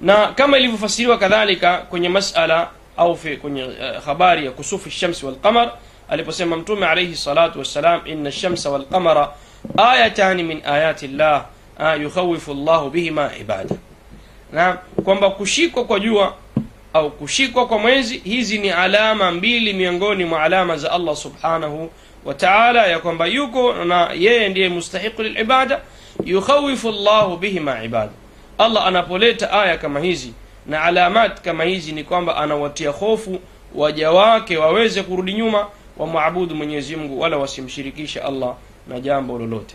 Na 0.00 0.26
kama 0.26 0.58
ilivyofasiriwa 0.58 1.18
kadhalika 1.18 1.78
kwenye 1.78 2.08
masala 2.08 2.68
au 2.96 3.16
fi 3.16 3.36
kwenye 3.36 3.64
uh, 3.64 4.04
habari 4.04 4.44
ya 4.44 4.50
kusufu 4.50 4.90
shamsi 4.90 5.26
wal 5.26 5.70
aliposema 6.08 6.56
mtume 6.56 6.86
alayhi 6.86 7.16
salatu 7.16 7.58
wassalam 7.58 8.00
inna 8.04 8.28
ash-shamsa 8.28 8.70
wal 8.70 8.84
qamara 8.84 9.30
min 10.36 10.62
ayati 10.64 11.06
Allah 11.06 11.46
yukhawifu 12.02 12.54
llahu 12.54 12.90
bihima 12.90 13.30
ibada. 13.40 13.74
Na 14.52 14.78
kwamba 15.04 15.30
kushikwa 15.30 15.84
kwa 15.84 16.00
jua 16.00 16.34
au 16.92 17.10
kushikwa 17.10 17.66
kwa 17.66 17.78
mwezi 17.78 18.18
hizi 18.18 18.58
ni 18.58 18.70
alama 18.70 19.30
mbili 19.32 19.72
miongoni 19.72 20.24
mwa 20.24 20.42
alama 20.42 20.76
za 20.76 20.92
Allah 20.92 21.16
subhanahu 21.16 21.90
wa 22.24 22.34
ta'ala 22.34 22.86
ya 22.86 22.98
kwamba 22.98 23.26
yuko 23.26 23.72
na 23.84 24.10
yeye 24.18 24.48
ndiye 24.48 24.68
mustahiqu 24.68 25.22
lilibada 25.22 25.80
yukhawifu 26.24 26.90
llahu 26.92 27.36
bihima 27.36 27.84
ibada 27.84 28.12
Allah 28.58 28.86
anapoleta 28.86 29.50
aya 29.52 29.78
kama 29.78 30.00
hizi 30.00 30.32
na 30.66 30.82
alamat 30.82 31.40
kama 31.40 31.64
hizi 31.64 31.92
ni 31.92 32.04
kwamba 32.04 32.36
anawatia 32.36 32.90
hofu 32.90 33.40
waja 33.74 34.10
wake 34.10 34.56
waweze 34.56 35.02
kurudi 35.02 35.32
nyuma 35.34 35.66
wamwabudu 35.96 36.54
Mwenyezi 36.54 36.96
Mungu 36.96 37.20
wala 37.20 37.36
wasimshirikishe 37.36 38.20
Allah 38.20 38.54
na 38.88 39.00
jambo 39.00 39.38
lolote. 39.38 39.74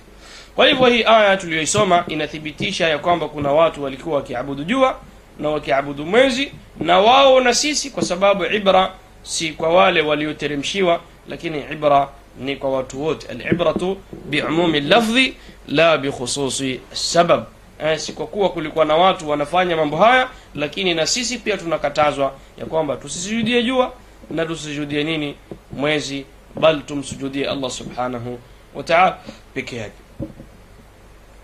Kwa 0.55 0.67
hivyo 0.67 0.85
hii 0.87 1.03
aya 1.03 1.37
tuliyoisoma 1.37 2.03
inathibitisha 2.07 2.87
ya 2.89 2.97
kwamba 2.97 3.27
kuna 3.27 3.51
watu 3.51 3.83
walikuwa 3.83 4.15
wakiabudu 4.15 4.63
jua 4.63 4.95
na 5.39 5.49
wakiabudu 5.49 6.05
mwezi 6.05 6.51
na 6.79 6.99
wao 6.99 7.41
na 7.41 7.53
sisi, 7.53 7.89
kwa 7.89 8.03
sababu 8.03 8.45
ibra 8.45 8.91
si 9.23 9.51
kwa 9.51 9.69
wale 9.69 10.01
walioteremshiwa, 10.01 10.99
lakini 11.29 11.63
ibra 11.71 12.07
ni 12.39 12.55
kwa 12.55 12.69
watu 12.69 13.03
wote. 13.03 13.27
Alibratu 13.27 13.97
biumumi 14.25 14.79
lafdhi 14.79 15.33
la 15.67 15.97
bikhususi 15.97 16.79
sabab. 16.91 17.43
Eh, 17.83 17.99
si 17.99 18.13
kwa 18.13 18.27
kuwa 18.27 18.49
kulikuwa 18.49 18.85
na 18.85 18.95
watu 18.95 19.29
wanafanya 19.29 19.75
mambo 19.75 19.97
haya 19.97 20.29
lakini 20.55 20.93
na 20.93 21.05
sisi 21.07 21.37
pia 21.37 21.57
tunakatazwa 21.57 22.33
ya 22.59 22.65
kwamba 22.65 22.95
tusisujudie 22.95 23.63
jua 23.63 23.93
na 24.31 24.45
tusisujudie 24.45 25.03
nini 25.03 25.35
mwezi 25.71 26.25
bal 26.55 26.81
tumsujudie 26.81 27.47
Allah 27.49 27.71
subhanahu 27.71 28.39
wa 28.75 29.17
peke 29.53 29.75
yake. 29.75 30.01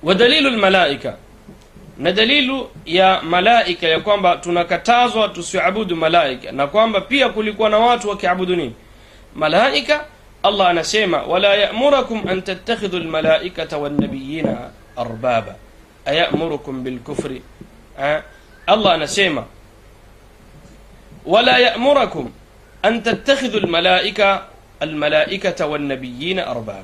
Wa 0.03 0.15
dalilu 0.15 0.51
na 1.97 2.11
dalilu 2.11 2.69
ya 2.85 3.21
malaika 3.21 3.87
ya 3.87 3.99
kwamba 3.99 4.35
tunakatazwa 4.37 5.29
tusiabudu 5.29 5.95
malaika 5.95 6.51
na 6.51 6.67
kwamba 6.67 7.01
pia 7.01 7.29
kulikuwa 7.29 7.69
na 7.69 7.77
watu 7.77 8.09
wakiabudu 8.09 8.55
nini? 8.55 8.73
Malaika 9.35 10.05
Allah 10.43 10.69
anasema 10.69 11.23
wala 11.23 11.55
ya'murakum 11.55 12.27
an 12.27 12.41
tattakhidhu 12.41 12.97
almalaikata 12.97 13.77
wan 13.77 13.95
nabiyina 14.01 14.69
arbaba 14.97 15.55
ayamurukum 16.05 16.83
bilkufri 16.83 17.41
eh? 17.99 18.21
allah 18.67 18.93
anasema 18.93 19.45
wala 21.25 21.59
yamurakum 21.59 22.31
an 22.81 23.03
tattakhidhu 23.03 23.57
almalaika 23.57 24.45
almalaikata 24.79 25.67
wannabiyina 25.67 26.47
arbaba 26.47 26.83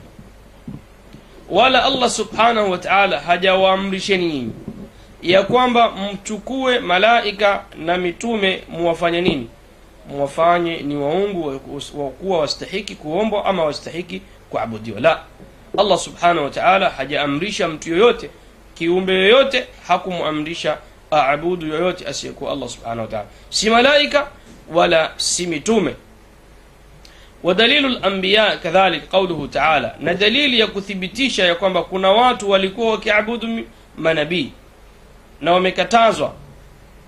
wala 1.49 1.83
allah 1.83 2.09
subhanahu 2.09 2.71
wa 2.71 2.77
taala 2.77 3.19
hajawaamrisheni 3.19 4.51
ya 5.21 5.43
kwamba 5.43 5.91
mchukue 5.91 6.79
malaika 6.79 7.63
na 7.77 7.97
mitume 7.97 8.63
muwafanye 8.69 9.21
nini 9.21 9.49
mwafanye 10.09 10.77
ni 10.81 10.95
waungu 10.95 11.59
wakuwa 11.95 12.39
wastahiki 12.39 12.95
kuombwa 12.95 13.45
ama 13.45 13.63
wastahiki 13.65 14.21
kuabudiwa. 14.49 14.99
La, 14.99 15.19
Allah 15.77 15.97
subhanahu 15.99 16.43
wataala 16.45 16.89
hajaamrisha 16.89 17.67
mtu 17.67 17.89
yoyote, 17.89 18.29
kiumbe 18.75 19.13
yoyote 19.13 19.67
hakumwamrisha 19.87 20.77
aabudu 21.11 21.67
yoyote 21.67 22.07
asiyekuwa 22.07 22.51
Allah 22.51 22.69
subhanahu 22.69 23.01
wataala 23.01 23.25
si 23.49 23.69
malaika 23.69 24.27
wala 24.73 25.11
si 25.17 25.47
mitume. 25.47 25.95
Wa 27.43 27.53
dalilul 27.53 27.99
anbiya 28.01 28.57
kadhalik 28.57 29.09
qauluhu 29.09 29.47
ta'ala, 29.47 29.95
na 29.99 30.13
dalili 30.13 30.59
ya 30.59 30.67
kuthibitisha 30.67 31.45
ya 31.45 31.55
kwamba 31.55 31.83
kuna 31.83 32.09
watu 32.11 32.49
walikuwa 32.49 32.91
wakiabudu 32.91 33.65
manabii 33.97 34.51
na 35.41 35.51
wamekatazwa 35.53 36.33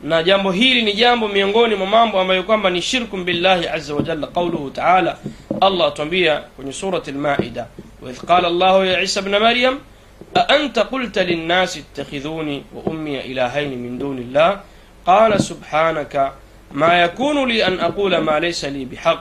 na 0.03 0.24
jambo 0.24 0.51
hili 0.51 0.81
ni 0.81 0.93
jambo 0.93 1.27
miongoni 1.27 1.75
mwa 1.75 1.88
mambo 1.88 2.20
ambayo 2.20 2.43
kwamba 2.43 2.70
ni 2.70 2.81
shirku 2.81 3.17
billahi 3.17 3.67
azza 3.67 3.96
wa 3.96 4.01
jalla 4.01 4.27
qauluhu 4.27 4.70
taala 4.70 5.17
allah 5.62 5.88
atuambia 5.88 6.38
kwenye 6.55 6.74
surati 6.74 7.12
lmaida 7.12 7.67
waidh 8.01 8.17
qala 8.25 8.50
llahu 8.50 8.86
ya 8.86 9.01
isa 9.01 9.22
bna 9.22 9.39
maryam 9.39 9.79
aanta 10.36 10.84
qulta 10.84 11.24
linnasi 11.24 11.79
ittakhidhuni 11.79 12.63
wa 12.75 12.81
ummiya 12.91 13.24
ilahaini 13.24 13.75
min 13.75 14.00
duni 14.00 14.24
llah 14.34 14.60
qala 15.05 15.39
subhanaka 15.39 16.34
ma 16.74 16.93
yakunu 16.96 17.46
li 17.46 17.62
an 17.63 17.79
aqula 17.79 18.22
ma 18.22 18.39
laysa 18.39 18.70
li 18.70 18.86
bihaq 18.86 19.20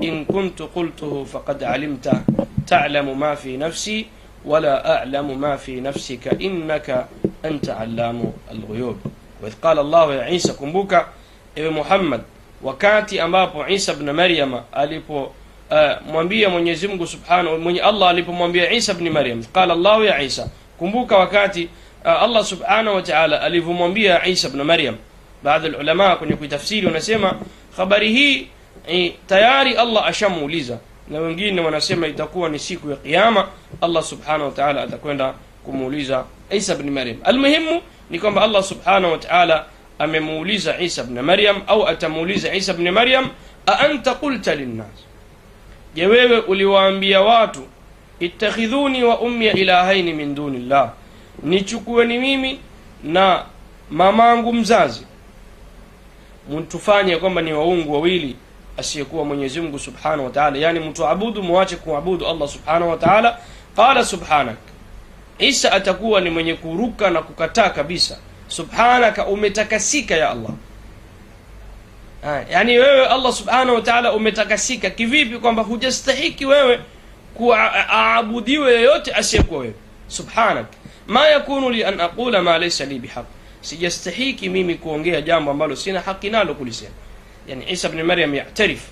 in 0.00 0.24
kuntu 0.26 0.68
qultuhu 0.68 1.26
faqad 1.26 1.62
alimta 1.64 2.22
ta'lamu 2.66 3.14
ma 3.14 3.36
fi 3.36 3.56
nafsi 3.56 4.06
wala 4.44 4.84
a'lamu 4.84 5.34
ma 5.36 5.56
fi 5.56 5.80
nafsika 5.80 6.30
innaka 6.38 7.08
anta 7.42 7.76
allamu 7.78 8.32
alghuyub 8.50 8.96
waidh 9.44 9.56
qala 9.60 9.82
llahu 9.82 10.12
ya 10.12 10.28
isa 10.30 10.52
kumbuka 10.52 11.08
ewe 11.56 11.70
muhammad 11.70 12.20
wakati 12.62 13.20
ambapo 13.20 13.68
isa 13.68 13.94
bni 13.94 14.12
maryama 14.12 14.62
alipo 14.72 15.22
uh, 15.70 16.06
mwambia 16.12 16.48
mwenyezi 16.48 16.88
mungu 16.88 17.06
subhanahu 17.06 17.58
mwenye 17.58 17.80
allah 17.80 18.08
alipomwambia 18.10 18.72
isa 18.72 18.94
bni 18.94 19.10
maryam 19.10 19.44
qala 19.44 19.74
llahu 19.74 20.04
ya 20.04 20.22
isa 20.22 20.48
kumbuka 20.78 21.18
wakati 21.18 21.68
uh, 22.04 22.22
allah 22.22 22.44
subhanahu 22.44 22.96
wa 22.96 23.02
taala 23.02 23.42
alivyomwambia 23.42 24.26
isa 24.26 24.48
bni 24.48 24.62
maryam. 24.64 24.96
Baadhi 25.42 25.68
lulama 25.68 26.16
kwenye 26.16 26.34
kuitafsiri 26.36 26.86
wanasema 26.86 27.34
habari 27.76 28.12
hii 28.12 28.48
eh, 28.86 29.12
tayari 29.26 29.74
allah 29.74 30.06
ashamuuliza. 30.06 30.78
Na 31.08 31.20
wengine 31.20 31.60
wanasema 31.60 32.06
itakuwa 32.06 32.48
ni 32.48 32.58
siku 32.58 32.90
ya 32.90 32.96
qiama 32.96 33.48
allah 33.80 34.02
subhanahu 34.02 34.44
wa 34.44 34.50
taala 34.50 34.82
atakwenda 34.82 35.34
kumuuliza 35.64 36.24
isa 36.50 36.74
bni 36.74 36.90
maryam. 36.90 37.16
Almuhimu 37.24 37.82
ni 38.10 38.18
kwamba 38.18 38.42
allah 38.42 38.62
subhanahu 38.62 39.12
wa 39.12 39.18
taala 39.18 39.64
amemuuliza 39.98 40.78
isa 40.80 41.02
bni 41.04 41.22
maryam 41.22 41.62
au 41.66 41.88
atamuuliza 41.88 42.54
isa 42.54 42.72
bni 42.74 42.90
maryam 42.90 43.28
aanta 43.68 44.14
qulta 44.14 44.54
linnas? 44.54 45.04
Je 45.94 46.06
wewe 46.06 46.38
uliwaambia 46.40 47.20
watu 47.20 47.60
ittakhidhuni 48.20 49.04
wa 49.04 49.20
ummiya 49.20 49.52
ilahaini 49.52 50.12
min 50.12 50.34
duni 50.34 50.58
llah 50.58 50.90
nichukueni 51.42 52.18
mimi 52.18 52.58
na 53.04 53.44
mamangu 53.90 54.52
mzazi 54.52 55.06
mtufanye 56.50 57.16
kwamba 57.16 57.42
ni 57.42 57.52
waungu 57.52 57.92
wawili 57.94 58.36
asiyekuwa 58.76 59.24
mwenyezi 59.24 59.60
mungu 59.60 59.78
subhanahu 59.78 60.24
wa 60.24 60.30
taala. 60.30 60.58
Yani 60.58 60.80
mtuabudu 60.80 61.42
muache 61.42 61.76
kuabudu 61.76 62.26
allah 62.26 62.48
subhanahu 62.48 62.90
wa 62.90 62.96
taala. 62.96 63.38
Qala 63.76 64.04
subhanak 64.04 64.56
isa 65.38 65.72
atakuwa 65.72 66.20
ni 66.20 66.30
mwenye 66.30 66.54
kuruka 66.54 67.10
na 67.10 67.22
kukataa 67.22 67.70
kabisa. 67.70 68.18
Subhanaka 68.48 69.26
umetakasika 69.26 70.14
ya 70.16 70.30
allah. 70.30 70.50
Ha, 72.22 72.44
yani 72.50 72.78
wewe 72.78 73.06
allah 73.06 73.32
subhanahu 73.32 73.74
wa 73.74 73.82
taala 73.82 74.12
umetakasika. 74.12 74.90
Kivipi 74.90 75.38
kwamba 75.38 75.62
hujastahiki 75.62 76.46
wewe 76.46 76.80
kuaabudiwe 77.34 78.72
yeyote 78.72 79.12
asiyekuwa 79.14 79.60
wewe? 79.60 79.74
Subhanak. 80.08 80.66
Ma 81.06 81.26
yakunu 81.28 81.70
li 81.70 81.84
an 81.84 82.00
aqula 82.00 82.42
ma 82.42 82.58
laysa 82.58 82.84
li 82.84 82.98
bihaq. 82.98 83.24
Sijastahiki 83.60 84.48
mimi 84.48 84.74
kuongea 84.74 85.20
jambo 85.20 85.50
ambalo 85.50 85.76
sina 85.76 86.00
haki 86.00 86.30
nalo 86.30 86.54
kulisema. 86.54 86.90
Yani 87.48 87.64
isa 87.70 87.88
bni 87.88 88.02
maryam 88.02 88.34
yatarif 88.34 88.82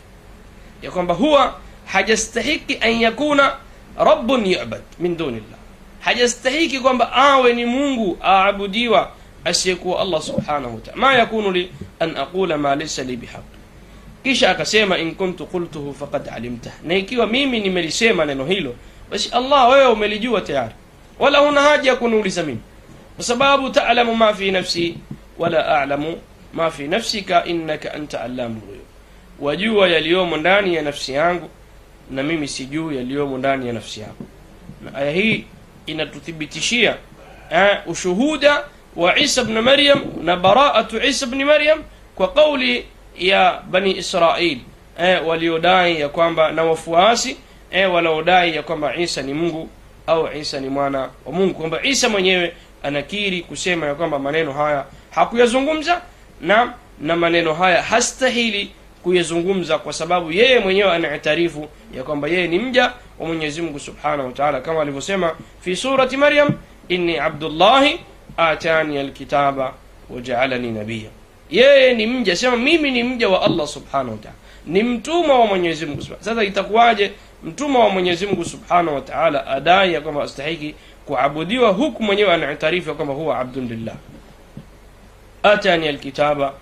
ya 0.83 0.91
kwamba 0.91 1.15
huwa 1.15 1.59
hajastahiki 1.87 2.79
an 2.81 3.01
yakuna 3.01 3.57
rabbun 3.99 4.47
yubad 4.47 4.81
min 4.99 5.17
duni 5.17 5.37
llah 5.37 5.59
hajastahiki 6.05 6.81
kwamba 6.81 7.13
awe 7.13 7.53
ni 7.53 7.65
mungu 7.67 8.19
aabudiwa 8.23 9.11
asiyekuwa 9.45 10.01
allah 10.01 10.23
subhanahu 10.23 10.75
wataala 10.75 10.97
ma 10.99 11.15
yakunu 11.15 11.51
li 11.53 11.71
an 12.01 12.17
aqula 12.17 12.59
ma 12.59 12.75
laysa 12.77 13.03
li 13.03 13.17
bihaq 13.17 13.43
kisha 14.25 14.51
akasema 14.51 14.99
in 14.99 15.15
kuntu 15.15 15.47
qultuhu 15.47 15.95
faqad 15.95 16.29
alimtah 16.29 16.73
na 16.85 16.95
ikiwa 16.95 17.27
mimi 17.27 17.61
nimelisema 17.61 18.25
neno 18.25 18.45
hilo 18.45 18.75
basi 19.11 19.29
allah 19.33 19.69
wewe 19.71 19.87
umelijua 19.87 20.41
tayari. 20.41 20.75
Wala 21.19 21.39
huna 21.39 21.61
haja 21.61 21.91
ya 21.91 21.97
kuniuliza 21.97 22.43
mimi. 22.43 22.61
Kwa 23.17 23.25
sababu 23.25 23.71
talamu 23.71 24.15
ma 24.17 24.35
fi 24.35 24.51
nafsi 24.51 24.95
wala 25.39 25.81
alamu 25.81 26.17
ma 26.55 26.71
fi 26.71 26.89
nafsika 26.89 27.45
innaka 27.45 27.95
anta 27.95 28.21
allamu 28.21 28.57
lghuyub 28.61 28.83
wajua 29.41 29.89
yaliyomo 29.89 30.37
ndani 30.37 30.75
ya 30.75 30.83
nafsi 30.83 31.13
yangu 31.13 31.49
na 32.11 32.23
mimi 32.23 32.49
sijuu 32.49 32.93
yaliyomo 32.93 33.39
ndani 33.39 33.67
ya 33.67 33.73
nafsi 33.73 34.01
yangu. 34.01 34.27
Na 34.85 34.95
aya 34.95 35.13
hii 35.13 35.45
inatuthibitishia 35.87 36.97
eh, 37.51 37.79
ushuhuda 37.87 38.65
wa 38.97 39.19
isa 39.19 39.45
bni 39.45 39.61
maryam 39.61 40.03
na 40.23 40.37
baraatu 40.37 41.03
isa 41.03 41.27
bni 41.27 41.45
maryam 41.45 41.83
kwa 42.15 42.33
kauli 42.33 42.87
ya 43.19 43.63
bani 43.71 43.97
israil 43.97 44.59
eh, 45.01 45.27
waliodai 45.27 46.01
ya 46.01 46.09
kwamba 46.09 46.53
na 46.53 46.65
wafuasi 46.65 47.37
eh, 47.71 47.95
wanaodai 47.95 48.57
ya 48.57 48.63
kwamba 48.63 48.97
isa 48.97 49.23
ni 49.23 49.35
mungu 49.35 49.69
au 50.07 50.29
isa 50.37 50.61
ni 50.61 50.69
mwana 50.69 50.99
wa 51.27 51.33
mungu 51.33 51.55
kwamba 51.55 51.83
isa 51.83 52.09
mwenyewe 52.09 52.53
anakiri 52.83 53.41
kusema 53.43 53.87
ya 53.87 53.95
kwamba 53.95 54.19
maneno 54.19 54.53
haya 54.53 54.85
hakuyazungumza 55.11 56.01
na 56.41 56.73
na 57.01 57.17
maneno 57.17 57.55
haya 57.55 57.83
hastahili 57.83 58.71
kuyazungumza 59.03 59.79
kwa 59.79 59.93
sababu 59.93 60.33
yeye 60.33 60.59
mwenyewe 60.59 60.93
anaitarifu 60.93 61.69
ya 61.97 62.03
kwamba 62.03 62.29
yeye 62.29 62.47
ni 62.49 62.59
mja 62.59 62.93
wa 63.19 63.27
mwenyezi 63.27 63.63
mungu 63.63 63.79
subhanahu 63.79 64.27
wa 64.27 64.33
taala. 64.33 64.61
Kama 64.61 64.83
alivyosema 64.83 65.37
fi 65.61 65.77
surati 65.77 66.17
maryam 66.17 66.49
inni 66.89 67.19
abdullahi 67.19 68.01
atani 68.37 68.99
alkitaba 68.99 69.75
wajaalani 70.11 70.71
nabiya 70.73 71.11
yeye 71.51 71.95
ni 71.95 72.07
mja 72.07 72.37
sema 72.37 72.57
mimi 72.57 72.91
ni 72.91 73.03
mja 73.03 73.29
wa 73.29 73.43
allah 73.43 73.67
subhanahu 73.67 74.11
wa 74.25 74.33
ni 74.67 74.83
mtumwa 74.83 75.39
wa 75.41 75.47
mwenyezi 75.47 75.87
mungu 75.87 76.03
sasa 76.21 76.45
itakuwaje 76.45 77.13
mtumwa 77.45 77.85
wa 77.85 77.91
mwenyezi 77.91 78.27
mungu 78.27 78.45
subhanahu 78.45 78.97
wa 78.97 79.47
adai 79.47 79.93
ya 79.93 80.01
kwamba 80.01 80.23
astahiki 80.23 80.75
kuabudiwa 81.07 81.71
huku 81.71 82.03
mwenyewe 82.03 82.33
anaitarifu 82.35 82.89
ya 82.89 82.95
kwamba 82.95 83.15
huwa 83.15 83.39
abdulillah, 83.39 83.95
atani 85.43 85.89
alkitaba 85.89 86.55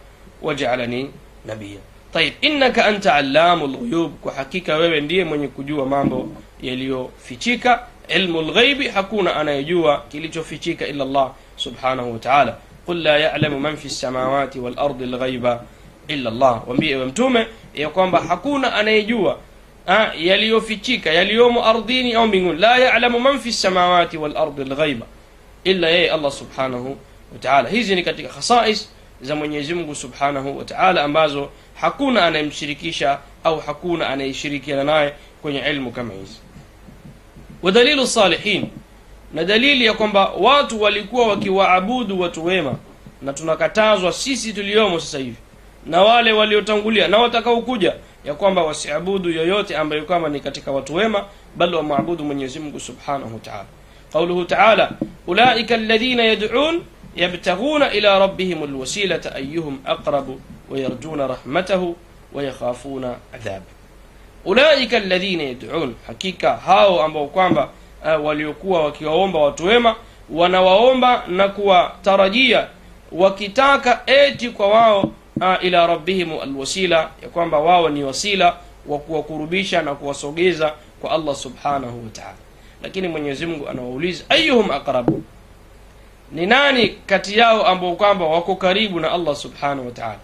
wajaalani 0.43 1.11
nabiya 1.47 1.79
Taib, 2.13 2.33
innaka 2.41 2.85
anta 2.87 3.15
allamu 3.15 3.67
lghuyub, 3.67 4.13
kwa 4.21 4.33
hakika 4.33 4.77
wewe 4.77 5.01
ndiye 5.01 5.25
mwenye 5.25 5.49
kujua 5.49 5.87
mambo 5.87 6.29
yaliyofichika. 6.63 7.87
Ilmu 8.09 8.43
lghaibi, 8.43 8.89
hakuna 8.89 9.37
anayejua 9.37 10.05
kilichofichika 10.09 10.87
illa 10.87 11.05
Allah 11.05 11.31
subhanahu 11.57 12.13
wa. 12.13 12.55
Qul 12.87 13.03
la 13.03 13.17
ya'lamu 13.19 13.61
man 13.61 13.77
fi 13.77 13.91
samawati 13.91 14.59
wal 14.59 14.75
lghaiba 15.01 15.63
illa 16.09 16.31
Allah, 16.31 16.69
waambie 16.69 16.91
ewe 16.91 17.05
Mtume 17.07 17.47
ya 17.75 17.89
kwamba 17.89 18.21
hakuna 18.21 18.75
anayejua 18.75 19.39
ah, 19.87 20.13
yaliyofichika 20.19 21.11
yaliyomo 21.13 21.65
ardhini 21.67 22.13
au 22.15 22.27
mbinguni. 22.27 22.59
La 22.61 22.79
ya'lamu 22.79 23.21
man 23.21 23.39
fi 23.39 23.53
samawati 23.53 24.17
wal 24.17 24.33
lghaiba 24.59 25.07
illa 25.65 25.89
yeye 25.89 26.11
Allah 26.11 26.33
subhanahu 26.33 26.97
wa. 27.45 27.69
Hizi 27.69 27.95
ni 27.95 28.03
katika 28.03 28.29
khasais 28.29 28.91
za 29.23 29.35
Mwenyezi 29.37 29.75
Mungu 29.75 29.95
Subhanahu 29.95 30.59
wa 30.59 30.65
Ta'ala, 30.65 31.05
ambazo 31.05 31.51
hakuna 31.75 32.27
anayemshirikisha 32.27 33.19
au 33.45 33.59
hakuna 33.61 34.09
anayeshirikiana 34.09 34.85
naye 34.85 35.15
kwenye 35.43 35.59
ilmu 35.59 35.93
kama 35.93 36.15
hizi. 36.15 36.41
Wa 37.63 38.07
salihin, 38.07 38.67
na 39.35 39.45
dalili 39.45 39.85
ya 39.85 39.93
kwamba 39.95 40.29
watu 40.29 40.83
walikuwa 40.83 41.27
wakiwaabudu 41.29 42.21
watu 42.21 42.45
wema, 42.45 42.75
na 43.23 43.33
tunakatazwa 43.33 44.13
sisi 44.13 44.53
tuliomo 44.53 45.01
sasa 45.01 45.19
hivi 45.19 45.37
na 45.87 46.03
wale 46.03 46.33
waliotangulia 46.33 47.09
na 47.09 47.19
watakaokuja 47.19 47.95
ya 48.25 48.35
kwamba 48.35 48.63
wasiabudu 48.63 49.31
yoyote 49.31 49.77
ambayo 49.77 50.05
kama 50.05 50.29
ni 50.29 50.41
katika 50.41 50.71
watu 50.73 50.95
wema, 50.95 51.25
bali 51.57 51.77
wamwabudu 51.77 52.25
Mwenyezi 52.25 52.59
Mungu 52.59 52.81
Subhanahu 52.81 53.41
wa 53.47 53.65
Qauluhu 54.13 54.45
Ta'ala, 54.45 54.91
ulaika 55.27 55.75
alladhina 55.75 56.23
yad'un 56.25 56.83
yabtaghuna 57.17 57.93
ila 57.93 58.19
rabbihim 58.19 58.63
alwasilata 58.63 59.35
ayyuhum 59.35 59.79
aqrabu 59.85 60.41
wayarjuna 60.71 61.27
rahmatahu 61.27 61.97
wayakhafuna 62.33 63.17
adhab. 63.35 63.63
Ulaika 64.45 64.97
alladhina 64.97 65.43
yad'un 65.43 65.95
hakika 66.07 66.57
hao 66.57 67.03
ambao 67.03 67.27
kwamba 67.27 67.69
uh, 68.05 68.25
waliokuwa 68.25 68.85
wakiwaomba 68.85 69.39
watu 69.39 69.65
wema 69.67 69.97
wanawaomba 70.31 71.25
na 71.29 71.49
kuwatarajia 71.49 72.67
wakitaka 73.13 74.03
eti 74.07 74.49
kwa 74.51 74.69
wao 74.69 75.01
uh, 75.41 75.55
ila 75.65 75.87
rabbihim 75.87 76.33
alwasila 76.43 77.11
ya 77.23 77.29
kwamba 77.29 77.59
wao 77.59 77.89
ni 77.89 78.05
wasila 78.05 78.57
wa 78.87 78.99
kuwakurubisha 78.99 79.83
na 79.83 79.95
kuwasogeza 79.95 80.73
kwa 81.01 81.11
Allah 81.11 81.35
subhanahu 81.35 82.05
wa 82.05 82.11
ta'ala. 82.13 82.35
Lakini 82.83 83.09
Mwenyezi 83.09 83.47
Mungu 83.47 83.69
anawauliza 83.69 84.25
ayyuhum 84.29 84.71
aqrabu? 84.71 85.23
Ni 86.33 86.47
nani 86.47 86.89
kati 87.07 87.39
yao 87.39 87.67
ambao 87.67 87.95
kwamba 87.95 88.25
wako 88.27 88.57
karibu 88.57 89.01
na 89.01 89.13
Allah 89.13 89.37
subhanahu 89.37 89.87
wa 89.87 89.93
ta'ala? 89.93 90.19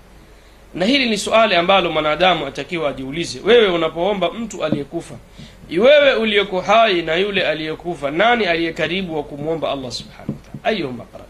Na 0.74 0.84
hili 0.86 1.10
ni 1.10 1.18
suali 1.18 1.54
ambalo 1.54 1.90
mwanadamu 1.90 2.46
atakiwa 2.46 2.90
ajiulize. 2.90 3.40
Wewe 3.44 3.68
unapoomba 3.68 4.30
mtu 4.30 4.64
aliyekufa 4.64 5.14
wewe 5.78 6.14
uliyeko 6.14 6.60
hai 6.60 7.02
na 7.02 7.14
yule 7.14 7.46
aliyekufa 7.46 8.10
nani 8.10 8.46
aliye 8.46 8.72
karibu 8.72 9.16
wa 9.16 9.22
kumwomba 9.22 9.70
allah 9.70 9.90
subhanahu 9.90 10.34
ayuhum 10.64 11.00
aqrab 11.00 11.26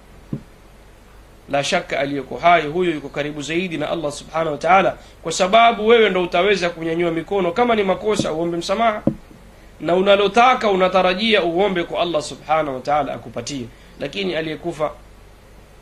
la 1.49 1.65
shaka 1.65 1.99
aliyeko 1.99 2.37
hai 2.37 2.67
huyo 2.67 2.91
yuko 2.91 3.09
karibu 3.09 3.43
zaidi 3.43 3.79
na 3.79 3.91
allah 3.91 4.13
subhanahu 4.13 4.51
wa 4.53 4.59
taala 4.59 4.97
kwa 5.23 5.33
sababu 5.33 5.87
wewe 5.87 6.11
ndo 6.11 6.23
utaweza 6.23 6.71
kunyanyua 6.71 7.11
mikono 7.11 7.53
kama 7.53 7.75
ni 7.75 7.83
makosa 7.83 8.33
uombe 8.33 8.57
msamaha. 8.57 9.03
Na 9.81 9.95
unalotaka 9.95 10.71
unatarajia 10.71 11.43
uombe 11.43 11.85
kwa 11.85 12.03
allah 12.03 12.23
subhanahu 12.23 12.75
wa 12.75 12.81
taala 12.81 13.13
akupatie 13.15 13.67
lakini 14.01 14.35
aliyekufa 14.35 14.91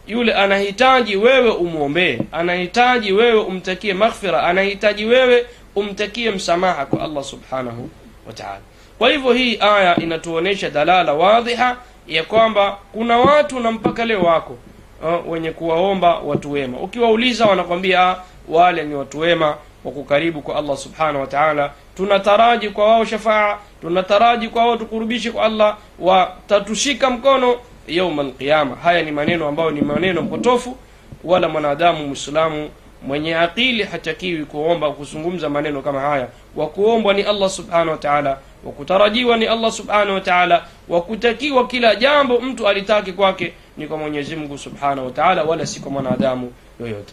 yule 0.06 0.34
anahitaji 0.34 1.16
wewe 1.16 1.50
umwombee 1.50 2.18
anahitaji 2.32 3.12
wewe 3.12 3.40
umtakie 3.40 3.94
maghfira 3.94 4.42
anahitaji 4.42 5.04
wewe 5.04 5.46
umtakie 5.76 6.30
msamaha 6.30 6.86
kwa 6.86 7.02
allah 7.02 7.24
subhanahu 7.24 7.90
wa 8.26 8.32
taala. 8.32 8.60
Kwa 8.98 9.10
hivyo 9.10 9.32
hii 9.32 9.58
aya 9.60 9.96
inatuonyesha 9.96 10.70
dalala 10.70 11.12
wadhiha 11.14 11.76
ya 12.08 12.22
kwamba 12.22 12.78
kuna 12.92 13.18
watu 13.18 13.60
na 13.60 13.72
mpaka 13.72 14.04
leo 14.04 14.22
wako 14.22 14.56
uh, 15.02 15.32
wenye 15.32 15.50
kuwaomba 15.50 16.18
watu 16.18 16.52
wema. 16.52 16.78
Ukiwauliza 16.80 17.46
wanakwambia 17.46 18.00
"Ah, 18.10 18.16
wale 18.48 18.82
ni 18.84 18.94
watu 18.94 19.18
wema 19.18 19.56
wako 19.84 20.02
karibu 20.02 20.42
kwa 20.42 20.56
allah 20.56 20.76
subhanahu 20.76 21.20
wa 21.20 21.26
taala. 21.26 21.72
Tunataraji 21.96 22.68
kwa 22.70 22.88
wao 22.88 23.04
shafaa 23.04 23.58
tunataraji 23.80 24.48
kwa 24.48 24.66
wao 24.66 24.76
tukurubishe 24.76 25.30
kwa 25.30 25.44
allah 25.44 25.76
watatushika 25.98 27.10
mkono 27.10 27.56
yauma 27.88 28.22
alqiyama. 28.22 28.76
Haya 28.76 29.02
ni 29.02 29.10
maneno 29.12 29.48
ambayo 29.48 29.70
ni 29.70 29.80
maneno 29.80 30.22
potofu, 30.22 30.76
wala 31.24 31.48
mwanadamu 31.48 32.06
mwislamu 32.06 32.70
mwenye 33.02 33.36
akili 33.36 33.82
hatakiwi 33.82 34.44
kuomba 34.44 34.90
kuzungumza 34.90 35.48
maneno 35.48 35.82
kama 35.82 36.00
haya. 36.00 36.28
Wa 36.56 36.66
kuombwa 36.66 37.14
ni 37.14 37.22
Allah 37.22 37.50
subhanahu 37.50 37.90
wataala 37.90 38.38
wakutarajiwa 38.64 39.36
ni 39.36 39.46
Allah 39.46 39.72
subhanahu 39.72 40.14
wataala 40.14 40.64
wakutakiwa 40.88 41.66
kila 41.66 41.94
jambo 41.94 42.40
mtu 42.40 42.68
alitake 42.68 43.12
kwake 43.12 43.52
ni 43.76 43.86
kwa 43.86 43.96
Mwenyezi 43.98 44.36
Mungu 44.36 44.58
subhanahu 44.58 45.06
wataala 45.06 45.42
wala 45.44 45.66
si 45.66 45.80
kwa 45.80 45.90
mwanadamu 45.90 46.52
yoyote. 46.80 47.12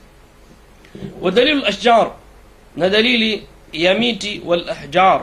Wa 1.22 1.32
dalilu 1.32 1.64
na 2.76 2.90
dalili 2.90 3.48
ya 3.74 3.94
miti 3.94 4.42
wal 4.46 4.70
ahjar, 4.70 5.22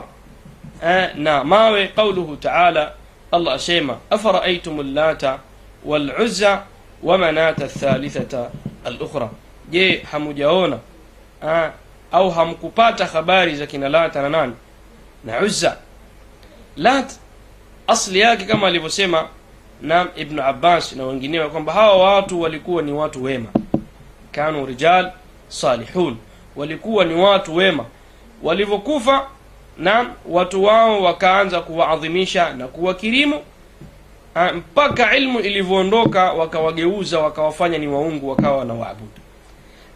eh, 0.85 1.09
na 1.15 1.43
mawe, 1.43 1.87
qauluhu 1.87 2.35
ta'ala 2.35 2.91
Allah 3.31 3.53
asema 3.53 3.97
afara'aytum 4.09 4.93
llata 4.93 5.39
wal 5.85 6.11
uzza 6.21 6.63
wa 7.03 7.17
manata 7.17 7.69
je 9.71 10.05
hamujaona 10.11 10.79
au 12.11 12.29
hamkupata 12.31 13.05
habari 13.05 13.55
za 13.55 13.67
kina 13.67 13.89
Lata 13.89 14.21
na 14.21 14.29
nani? 14.29 14.53
Na 15.25 15.39
Uzza. 15.39 15.77
Lat 16.77 17.11
asli 17.87 18.19
yake 18.19 18.45
kama 18.45 18.67
alivyosema 18.67 19.27
na 19.81 20.07
ibnu 20.15 20.43
Abbas 20.43 20.93
na 20.93 21.05
wengineo 21.05 21.49
kwamba 21.49 21.73
hawa 21.73 22.13
watu 22.15 22.41
walikuwa 22.41 22.81
ni 22.81 22.91
watu 22.91 23.23
wema, 23.23 23.49
kanu 24.31 24.65
rijal 24.65 25.11
salihun, 25.47 26.17
walikuwa 26.55 27.05
ni 27.05 27.13
watu 27.13 27.55
wema, 27.55 27.85
walivyokufa 28.43 29.27
na 29.79 30.09
watu 30.25 30.63
wao 30.63 31.01
wakaanza 31.03 31.61
kuwaadhimisha 31.61 32.53
na 32.53 32.67
kuwakirimu 32.67 33.41
ah, 34.35 34.53
mpaka 34.53 35.17
ilmu 35.17 35.39
ilivyoondoka 35.39 36.31
wakawageuza 36.33 37.19
wakawafanya 37.19 37.77
ni 37.77 37.87
waungu 37.87 38.29
wakawa 38.29 38.57
wanawaabudu 38.57 39.11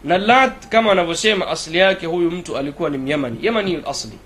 na 0.03 0.17
lat 0.17 0.67
kama 0.69 0.91
anavyosema 0.91 1.47
asli 1.47 1.77
yake 1.77 2.05
huyu 2.05 2.31
mtu 2.31 2.57
alikuwa 2.57 2.89
ni 2.89 2.97
myamani. 2.97 3.37
Yamani 3.41 3.83
asli 3.87 4.19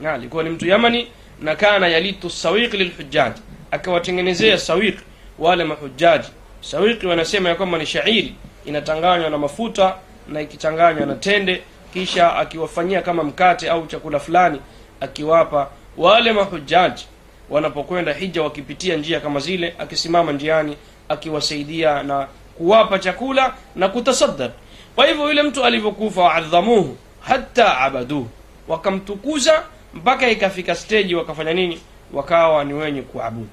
na 0.00 0.12
alikuwa 0.12 0.42
ni 0.44 0.50
mtu 0.50 0.66
yamani 0.66 1.08
na 1.42 1.56
kana 1.56 1.88
yalitu 1.88 2.30
sawiq 2.30 2.74
lilhujjaj. 2.74 3.32
Akawatengenezea 3.70 4.58
sawiq 4.58 4.98
wale 5.38 5.64
mahujaji 5.64 6.28
sawiqi 6.60 7.06
wanasema 7.06 7.48
ya 7.48 7.54
kwamba 7.54 7.78
ni 7.78 7.86
shairi 7.86 8.34
inatanganywa 8.64 9.30
na 9.30 9.38
mafuta 9.38 9.94
na 10.28 10.40
ikichanganywa 10.40 11.06
na 11.06 11.14
tende 11.14 11.62
kisha 11.92 12.36
akiwafanyia 12.36 13.02
kama 13.02 13.22
mkate 13.24 13.70
au 13.70 13.86
chakula 13.86 14.18
fulani 14.20 14.60
akiwapa 15.00 15.68
wale 15.96 16.32
mahujaji 16.32 17.06
wanapokwenda 17.50 18.12
hija 18.12 18.42
wakipitia 18.42 18.96
njia 18.96 19.20
kama 19.20 19.40
zile 19.40 19.74
akisimama 19.78 20.32
njiani 20.32 20.76
akiwasaidia 21.08 22.02
na 22.02 22.26
kuwapa 22.58 22.98
chakula 22.98 23.54
na 23.76 23.88
kutasaddaq 23.88 24.50
kwa 24.94 25.06
hivyo 25.06 25.28
yule 25.28 25.42
mtu 25.42 25.64
alivyokufa 25.64 26.22
waadhamuhu 26.22 26.96
hata 27.20 27.78
abaduhu 27.78 28.28
wakamtukuza 28.68 29.62
mpaka 29.94 30.28
ikafika 30.30 30.74
steji 30.74 31.14
wakafanya 31.14 31.54
nini? 31.54 31.80
Wakawa 32.12 32.64
ni 32.64 32.72
wenye 32.74 33.02
kuabudu. 33.02 33.48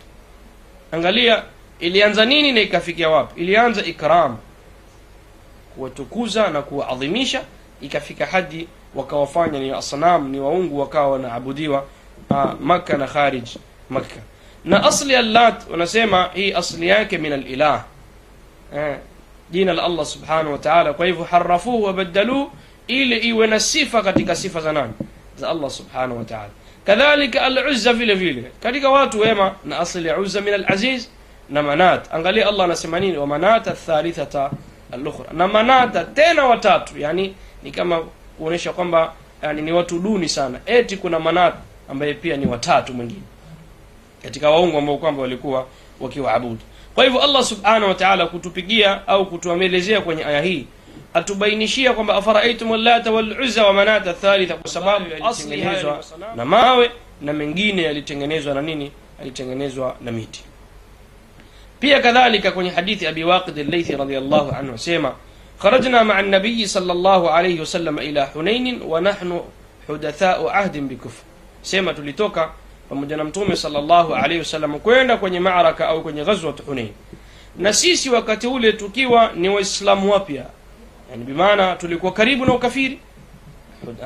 Angalia 0.91 1.43
ilianza 1.79 2.25
nini 2.25 2.51
na 2.51 2.61
ikafikia 2.61 3.09
wapi? 3.09 3.41
Ilianza 3.41 3.83
ikram 3.85 4.37
kuwatukuza 5.75 6.49
na 6.49 6.61
kuwaadhimisha 6.61 7.41
ikafika 7.81 8.25
hadi 8.25 8.67
wakawafanya 8.95 9.59
ni 9.59 9.71
asnam 9.71 10.29
ni 10.29 10.39
waungu 10.39 10.79
wakawa 10.79 11.11
wanaabudiwa 11.11 11.83
uh, 12.29 12.45
makka 12.61 12.97
na 12.97 13.07
kharij 13.07 13.47
makka. 13.89 14.15
Na 14.65 14.83
asli 14.83 15.15
allat 15.15 15.69
wanasema 15.71 16.29
hii 16.33 16.53
asli 16.53 16.87
yake 16.87 17.17
min 17.17 17.33
alilah. 17.33 17.83
Eh, 18.75 18.97
jina 19.51 19.73
la 19.73 19.83
allah 19.83 20.05
subhanahu 20.05 20.51
wa 20.51 20.57
taala. 20.57 20.93
Kwa 20.93 21.05
hivyo 21.05 21.23
harafuhu 21.23 21.83
wabaddaluhu 21.83 22.51
ili 22.87 23.17
iwe 23.17 23.47
na 23.47 23.59
sifa 23.59 24.01
katika 24.03 24.35
sifa 24.35 24.61
za 24.61 24.71
nani? 24.71 24.93
Za 25.37 25.49
allah 25.49 25.69
subhanahu 25.69 26.17
wa 26.17 26.23
taala. 26.25 26.49
Kadhalika 26.85 27.41
aluzza 27.41 27.93
vile 27.93 28.15
vile. 28.15 28.51
Katika 28.63 28.89
watu 28.89 29.19
wema 29.19 29.55
na 29.65 29.79
asli 29.79 30.07
ya 30.07 30.17
uzza 30.17 30.41
min 30.41 30.53
alaziz 30.53 31.07
na 31.49 31.63
manat. 31.63 32.13
Angalia 32.13 32.47
allah 32.47 32.65
anasema 32.65 32.99
nini? 32.99 33.17
Wa 33.17 33.27
manata 33.27 33.71
thalithata 33.71 34.51
alukhra. 34.91 35.25
Na 35.33 35.47
manata 35.47 36.03
tena 36.03 36.45
watatu 36.45 36.99
yani 36.99 37.35
ni 37.65 37.71
kama 37.71 37.99
kuonyesha 38.37 38.73
kwamba 38.73 39.13
yani 39.43 39.61
ni 39.61 39.71
watu 39.71 39.99
duni 39.99 40.29
sana. 40.29 40.59
Eti 40.65 40.97
kuna 40.97 41.19
manat 41.19 41.53
ambaye 41.89 42.13
pia 42.13 42.37
ni 42.37 42.45
watatu 42.45 42.93
mwingine 42.93 43.21
katika 44.23 44.49
waungu 44.49 44.77
ambao 44.77 44.97
kwamba 44.97 45.21
walikuwa 45.21 45.65
wakiwaabudu. 45.99 46.59
Kwa 46.95 47.03
hivyo 47.03 47.21
allah 47.21 47.43
subhanahu 47.43 47.87
wa 47.87 47.93
taala 47.95 48.25
kutupigia 48.25 49.07
au 49.07 49.25
kutuamelezea 49.25 50.01
kwenye 50.01 50.25
aya 50.25 50.41
hii 50.41 50.67
atubainishia 51.13 51.93
kwamba 51.93 52.15
afaraitum 52.15 52.83
lata 52.83 53.11
waluzza 53.11 53.65
wa 53.65 53.73
manata 53.73 54.13
thalitha 54.13 54.55
kwa 54.55 54.69
sababu 54.71 55.05
yalitengenezwa 55.09 56.03
na 56.35 56.45
mawe 56.45 56.91
na 57.21 57.33
mengine 57.33 57.81
yalitengenezwa 57.83 58.53
na 58.53 58.61
nini? 58.61 58.91
Yalitengenezwa 59.19 59.95
na 60.01 60.11
miti. 60.11 60.43
Pia 61.79 61.99
kadhalika 62.01 62.51
kwenye 62.51 62.69
hadithi 62.69 63.07
abi 63.07 63.23
waqid 63.23 63.59
al-laythi 63.59 63.93
anhu 63.93 64.73
asema 64.75 65.15
خرجنا 65.60 66.02
مع 66.02 66.20
النبي 66.20 66.66
صلى 66.66 66.92
الله 66.92 67.30
عليه 67.30 67.60
وسلم 67.60 67.98
إلى 67.98 68.26
حنين 68.26 68.80
ونحن 68.82 69.40
حدثاء 69.88 70.48
عهد 70.48 70.76
بكفر 70.88 71.22
sema 71.62 71.94
tulitoka 71.94 72.50
pamoja 72.88 73.16
na 73.16 73.24
mtume 73.24 73.56
sallallahu 73.56 74.14
alaihi 74.14 74.38
wasallam 74.38 74.78
kwenda 74.78 75.16
kwenye 75.16 75.40
maaraka 75.40 75.88
au 75.88 76.02
kwenye 76.02 76.24
ghazwat 76.24 76.62
hunain 76.66 76.88
na 77.58 77.72
sisi 77.72 78.10
wakati 78.10 78.46
ule 78.46 78.72
tukiwa 78.72 79.30
ni 79.34 79.48
waislamu 79.48 80.12
wapya 80.12 80.44
yani 81.10 81.24
bimaana 81.24 81.76
tulikuwa 81.76 82.12
karibu 82.12 82.46
na 82.46 82.54
ukafiri 82.54 82.98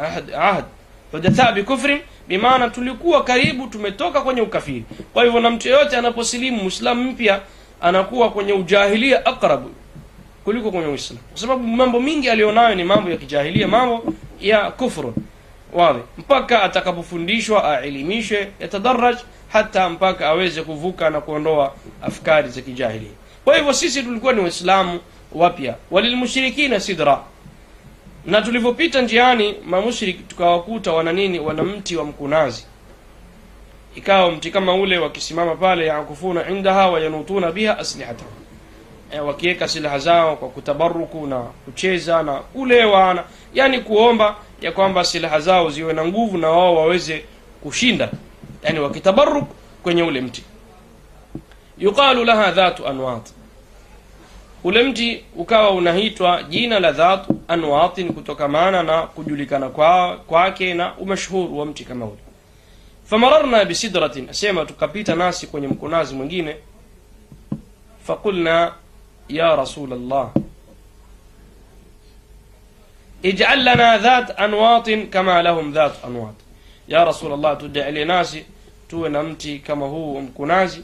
ahad, 0.03 0.35
ahad 0.35 0.65
hudatha 1.13 1.53
bikufrin 1.53 1.99
bimaana 2.29 2.71
tulikuwa 2.71 3.25
karibu 3.25 3.67
tumetoka 3.67 4.21
kwenye 4.21 4.41
ukafiri 4.41 4.85
kwa 5.13 5.25
hivyo 5.25 5.41
na 5.41 5.51
mtu 5.51 5.69
yeyote 5.69 5.97
anaposilimu 5.97 6.63
muislamu 6.63 7.11
mpya 7.11 7.41
anakuwa 7.81 8.31
kwenye 8.31 8.53
ujahilia 8.53 9.27
aqrabu 9.27 9.71
kuliko 10.50 10.72
kwenye 10.72 10.88
uislamu. 10.88 11.22
Kwa 11.32 11.42
sababu 11.42 11.68
mambo 11.68 12.00
mingi 12.00 12.30
alionayo 12.30 12.76
ni 12.76 12.84
mambo 12.84 13.10
ya 13.10 13.18
kijahilia 13.18 13.68
mambo 13.68 14.14
ya 14.40 14.72
kufru 14.72 15.14
wazi. 15.74 16.00
Mpaka 16.18 16.64
atakapofundishwa 16.64 17.64
aelimishwe 17.80 18.52
yatadaraj 18.60 19.16
hata 19.50 19.90
mpaka 19.90 20.28
aweze 20.28 20.62
kuvuka 20.62 21.10
na 21.10 21.22
kuondoa 21.22 21.74
afkari 22.02 22.50
za 22.50 22.62
kijahilia. 22.62 23.12
Kwa 23.46 23.58
hivyo 23.58 23.74
sisi 23.74 24.04
tulikuwa 24.04 24.34
ni 24.34 24.42
waislamu 24.42 25.00
wapya. 25.32 25.76
Walilmushrikina 25.92 26.80
sidra. 26.80 27.20
Na 28.26 28.42
tulivyopita 28.42 29.02
njiani 29.02 29.56
mamushrik 29.66 30.28
tukawakuta 30.28 30.92
wana 30.94 31.14
nini? 31.14 31.40
Wana 31.40 31.64
mti 31.64 31.96
wa 31.96 32.06
mkunazi. 32.06 32.66
Ikawa 33.96 34.32
mti 34.32 34.52
kama 34.52 34.76
ule 34.76 34.98
wakisimama 34.98 35.56
pale 35.56 35.86
yakufuna 35.86 36.50
indaha 36.50 36.88
wayanutuna 36.90 37.52
biha 37.52 37.78
aslihatahum 37.80 38.34
e, 39.12 39.20
wakiweka 39.20 39.68
silaha 39.68 40.00
zao 40.00 40.36
kwa 40.36 40.50
kutabaruku 40.50 41.28
na 41.28 41.40
kucheza 41.40 42.24
na 42.24 42.34
kulewa 42.34 43.14
na 43.14 43.24
yani 43.54 43.80
kuomba 43.80 44.36
ya 44.62 44.72
kwamba 44.72 45.04
silaha 45.06 45.40
zao 45.40 45.70
ziwe 45.70 45.94
na 45.94 46.06
nguvu 46.06 46.38
na 46.38 46.50
wao 46.50 46.76
waweze 46.76 47.24
kushinda. 47.64 48.10
Yani 48.64 48.80
wakitabaruk 48.80 49.48
kwenye 49.84 50.04
ule 50.04 50.22
mti. 50.22 50.44
Yuqalu 51.78 52.26
laha 52.26 52.52
dhatu 52.52 52.88
anwat. 52.88 53.30
Ule 54.64 54.84
mti 54.84 55.24
ukawa 55.36 55.72
unaitwa 55.72 56.44
jina 56.44 56.80
la 56.80 56.92
dhatu 56.92 57.40
anwatin 57.48 58.14
kutokamana 58.14 58.84
na 58.84 59.02
kujulikana 59.02 59.70
kwa 59.70 60.18
kwake 60.18 60.74
na 60.74 60.98
umashhuru 60.98 61.60
wa 61.60 61.66
mti 61.66 61.86
kama 61.86 62.06
ule. 62.06 62.18
Famararna 63.06 63.66
bisidratin 63.66 64.30
asema 64.30 64.66
tukapita 64.66 65.16
nasi 65.16 65.48
kwenye 65.48 65.68
mkunazi 65.68 66.16
mwingine. 66.16 66.56
Faqulna 68.08 68.74
يا 69.30 69.56
رسول 69.56 69.94
الله. 69.94 70.32
اجعل 73.26 73.62
لنا 73.66 73.98
ذات 73.98 74.32
أنواط 74.32 74.90
كما 74.90 75.42
لهم 75.42 75.72
ذات 75.74 75.92
أنواط. 76.06 76.34
يا 76.90 77.04
رسول 77.04 77.34
الله 77.34 77.54
تدعي 77.54 77.92
لناس 77.92 78.38
تو 78.90 79.08
نمتي 79.08 79.58
كما 79.58 79.86
هو 79.86 80.18
آه، 80.18 80.22
مكنازي 80.22 80.82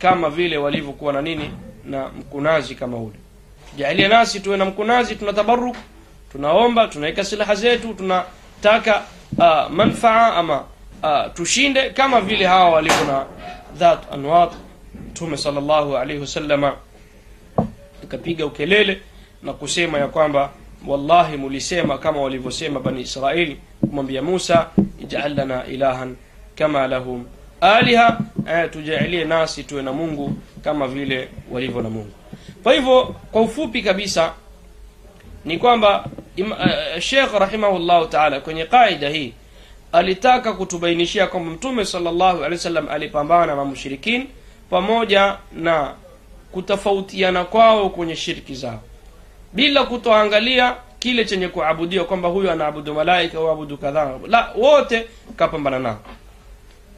كما 0.00 0.30
فيلي 0.30 0.56
وليفو 0.56 0.92
كونا 0.92 1.20
نيني 1.20 1.50
نا 1.84 2.10
كما 2.80 2.96
هو. 2.98 3.08
جعل 3.78 3.96
لناس 3.96 4.32
تو 4.32 4.54
نمكناجي 4.54 5.14
تنتبرك 5.14 5.76
تنهومبا 6.34 6.86
تنهيك 6.86 7.20
سلحة 7.22 7.54
زيتو 7.54 7.92
تنتاك 7.92 9.02
آه، 9.40 9.68
منفعة 9.68 10.40
أما 10.40 10.64
آه، 11.04 11.26
تشيند 11.28 11.78
كما 11.78 12.20
فيلي 12.20 12.46
هاو 12.46 12.76
وليفو 12.76 13.22
ذات 13.76 14.00
أنواط. 14.14 14.52
تومي 15.14 15.36
صلى 15.36 15.58
الله 15.58 15.98
عليه 15.98 16.18
وسلم 16.18 16.72
tukapiga 18.02 18.46
ukelele 18.46 19.00
na 19.42 19.52
kusema 19.52 19.98
ya 19.98 20.08
kwamba 20.08 20.50
wallahi 20.86 21.36
mulisema 21.36 21.98
kama 21.98 22.20
walivyosema 22.20 22.80
bani 22.80 23.00
israeli 23.00 23.56
kumwambia 23.80 24.22
musa 24.22 24.66
ijal 25.02 25.34
lana 25.34 25.66
ilahan 25.66 26.16
kama 26.54 26.86
lahum. 26.86 27.24
Aliha 27.60 28.18
eh, 28.50 28.70
tujalie 28.70 29.24
nasi 29.24 29.64
tuwe 29.64 29.82
na 29.82 29.92
mungu 29.92 30.34
kama 30.64 30.88
vile 30.88 31.28
walivyo 31.50 31.82
na 31.82 31.90
mungu. 31.90 32.12
Kwa 32.62 32.72
hivyo 32.74 33.14
kwa 33.32 33.42
ufupi 33.42 33.82
kabisa 33.82 34.32
ni 35.44 35.58
kwamba 35.58 36.04
shekh 37.00 37.32
rahimahullahu 37.38 38.06
taala 38.06 38.40
kwenye 38.40 38.64
qaida 38.64 39.08
hii 39.08 39.32
alitaka 39.92 40.52
kutubainishia 40.52 41.26
kwamba 41.26 41.50
mtume 41.50 41.84
sallallahu 41.84 42.36
alaihi 42.38 42.54
wasallam 42.54 42.88
alipambana 42.88 43.54
na 43.56 43.64
mushrikin 43.64 44.26
pamoja 44.70 45.36
na 45.52 45.94
kutofautiana 46.52 47.44
kwao 47.44 47.88
kwenye 47.90 48.16
shirki 48.16 48.54
zao. 48.54 48.80
Bila 49.52 49.84
kutoangalia 49.84 50.76
kile 50.98 51.24
chenye 51.24 51.48
kuabudiwa 51.48 52.04
kwamba 52.04 52.28
huyu 52.28 52.50
anaabudu 52.50 52.94
malaika 52.94 53.38
abudu 53.52 53.78
kadhaa. 53.78 54.10
La 54.28 54.48
wote 54.56 55.06
kapambana 55.36 55.78
nao. 55.78 55.98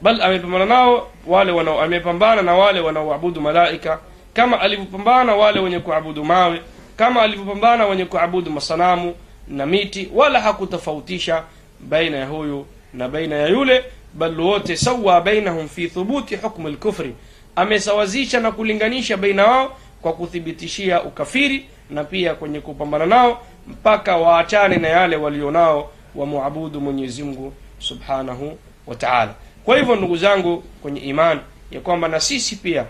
Bal 0.01 0.21
amepambana 0.21 0.65
nao 0.65 1.07
wale 1.27 1.59
amepambana 1.81 2.41
na 2.41 2.53
wale 2.55 2.79
wanaoabudu 2.79 3.41
malaika. 3.41 3.99
Kama 4.33 4.59
alivyopambana 4.61 5.35
wale 5.35 5.59
wenye 5.59 5.79
kuabudu 5.79 6.25
mawe 6.25 6.61
kama 6.97 7.21
alivyopambana 7.21 7.85
wenye 7.85 8.05
kuabudu 8.05 8.51
masanamu 8.51 9.15
na 9.47 9.65
miti 9.65 10.09
wala 10.13 10.41
hakutofautisha 10.41 11.43
baina 11.79 12.17
ya 12.17 12.25
huyu 12.25 12.65
na 12.93 13.09
baina 13.09 13.35
ya 13.35 13.47
yule 13.47 13.83
bal 14.13 14.39
wote 14.41 14.75
sawa 14.77 15.21
bainahum 15.21 15.67
fi 15.69 15.87
thubuti 15.87 16.35
hukmu 16.35 16.69
lkufri 16.69 17.15
amesawazisha 17.55 18.39
na 18.39 18.51
kulinganisha 18.51 19.17
baina 19.17 19.45
wao 19.45 19.77
kwa 20.01 20.13
kuthibitishia 20.13 21.03
ukafiri 21.03 21.65
na 21.89 22.03
pia 22.03 22.33
kwenye 22.35 22.59
kupambana 22.59 23.05
nao 23.05 23.41
mpaka 23.67 24.17
waachane 24.17 24.75
na 24.77 24.87
yale 24.87 25.15
walionao 25.15 25.91
wamwabudu 26.15 26.81
mwenyezi 26.81 27.23
mungu 27.23 27.53
subhanahu 27.79 28.57
wa 28.87 28.95
taala. 28.95 29.33
Kwa 29.65 29.77
hivyo 29.77 29.95
ndugu 29.95 30.17
zangu 30.17 30.63
kwenye 30.81 30.99
iman 30.99 31.39
ya 31.71 31.81
kwamba 31.81 32.07
na 32.07 32.19
sisi 32.19 32.55
pia 32.55 32.85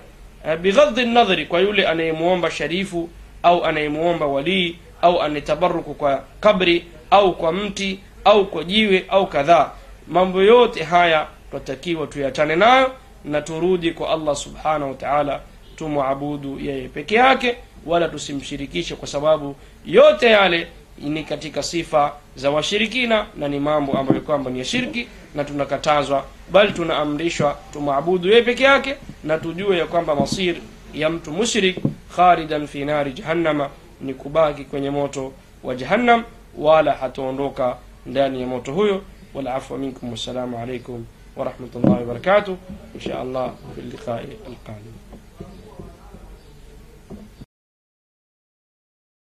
eh, 0.48 0.58
bighadhi 0.58 1.06
nadhari 1.06 1.46
kwa 1.46 1.60
yule 1.60 1.88
anayemuomba 1.88 2.52
sharifu 2.52 3.10
au 3.44 3.66
anayemuomba 3.66 4.26
walii 4.26 4.76
au 5.02 5.22
anayetabaruku 5.22 5.94
kwa 5.94 6.24
kabri 6.40 6.86
au 7.12 7.36
kwa 7.36 7.52
mti 7.52 8.00
au 8.26 8.46
kwa 8.46 8.64
jiwe 8.64 9.06
au 9.10 9.28
kadhaa 9.28 9.72
mambo 10.08 10.42
yote 10.42 10.84
haya 10.84 11.28
twatakiwa 11.52 12.08
tuyachane 12.08 12.56
nayo 12.56 12.92
na 13.26 13.42
turudi 13.42 13.92
kwa 13.92 14.10
Allah 14.10 14.36
subhanahu 14.36 14.96
wa 15.02 15.40
tumwabudu 15.76 16.60
yeye 16.60 16.88
peke 16.88 17.16
yake, 17.16 17.56
wala 17.86 18.08
tusimshirikishe, 18.10 18.96
kwa 18.96 19.08
sababu 19.08 19.56
yote 19.86 20.26
yale 20.30 20.68
ni 20.98 21.24
katika 21.24 21.64
sifa 21.64 22.14
za 22.36 22.52
washirikina 22.52 23.26
na 23.38 23.48
ni 23.48 23.60
mambo 23.60 23.94
ambayo 23.94 24.22
kwamba 24.22 24.52
ni 24.52 24.60
ya 24.60 24.66
shirki, 24.66 25.08
na 25.36 25.44
tunakatazwa, 25.44 26.26
bali 26.52 26.72
tunaamrishwa 26.74 27.58
tumwabudu 27.74 28.30
yeye 28.30 28.42
peke 28.42 28.64
yake, 28.64 28.96
na 29.24 29.38
tujue 29.38 29.78
ya 29.78 29.86
kwamba 29.86 30.16
masir 30.16 30.56
ya 30.94 31.10
mtu 31.10 31.32
mushrik 31.32 31.78
khalidan 32.16 32.68
fi 32.68 32.86
nari 32.86 33.12
jahannama, 33.14 33.70
ni 34.02 34.14
kubaki 34.14 34.64
kwenye 34.64 34.90
moto 34.90 35.34
wa 35.64 35.76
jahannam, 35.76 36.24
wala 36.58 36.94
hataondoka 36.94 37.78
ndani 38.06 38.42
ya 38.42 38.48
moto 38.48 38.74
huyo. 38.74 39.02
Wal 39.34 39.48
minkum, 39.80 40.12
wassalamu 40.12 40.58
alaikum 40.60 41.06
ورحمة 41.36 41.74
الله 41.76 42.02
وبركاته. 42.02 42.58
إن 42.96 43.00
شاء 43.00 43.24
الله 43.24 43.48
في 43.76 43.82
اللقاء 43.82 44.24
القادم. 44.48 44.95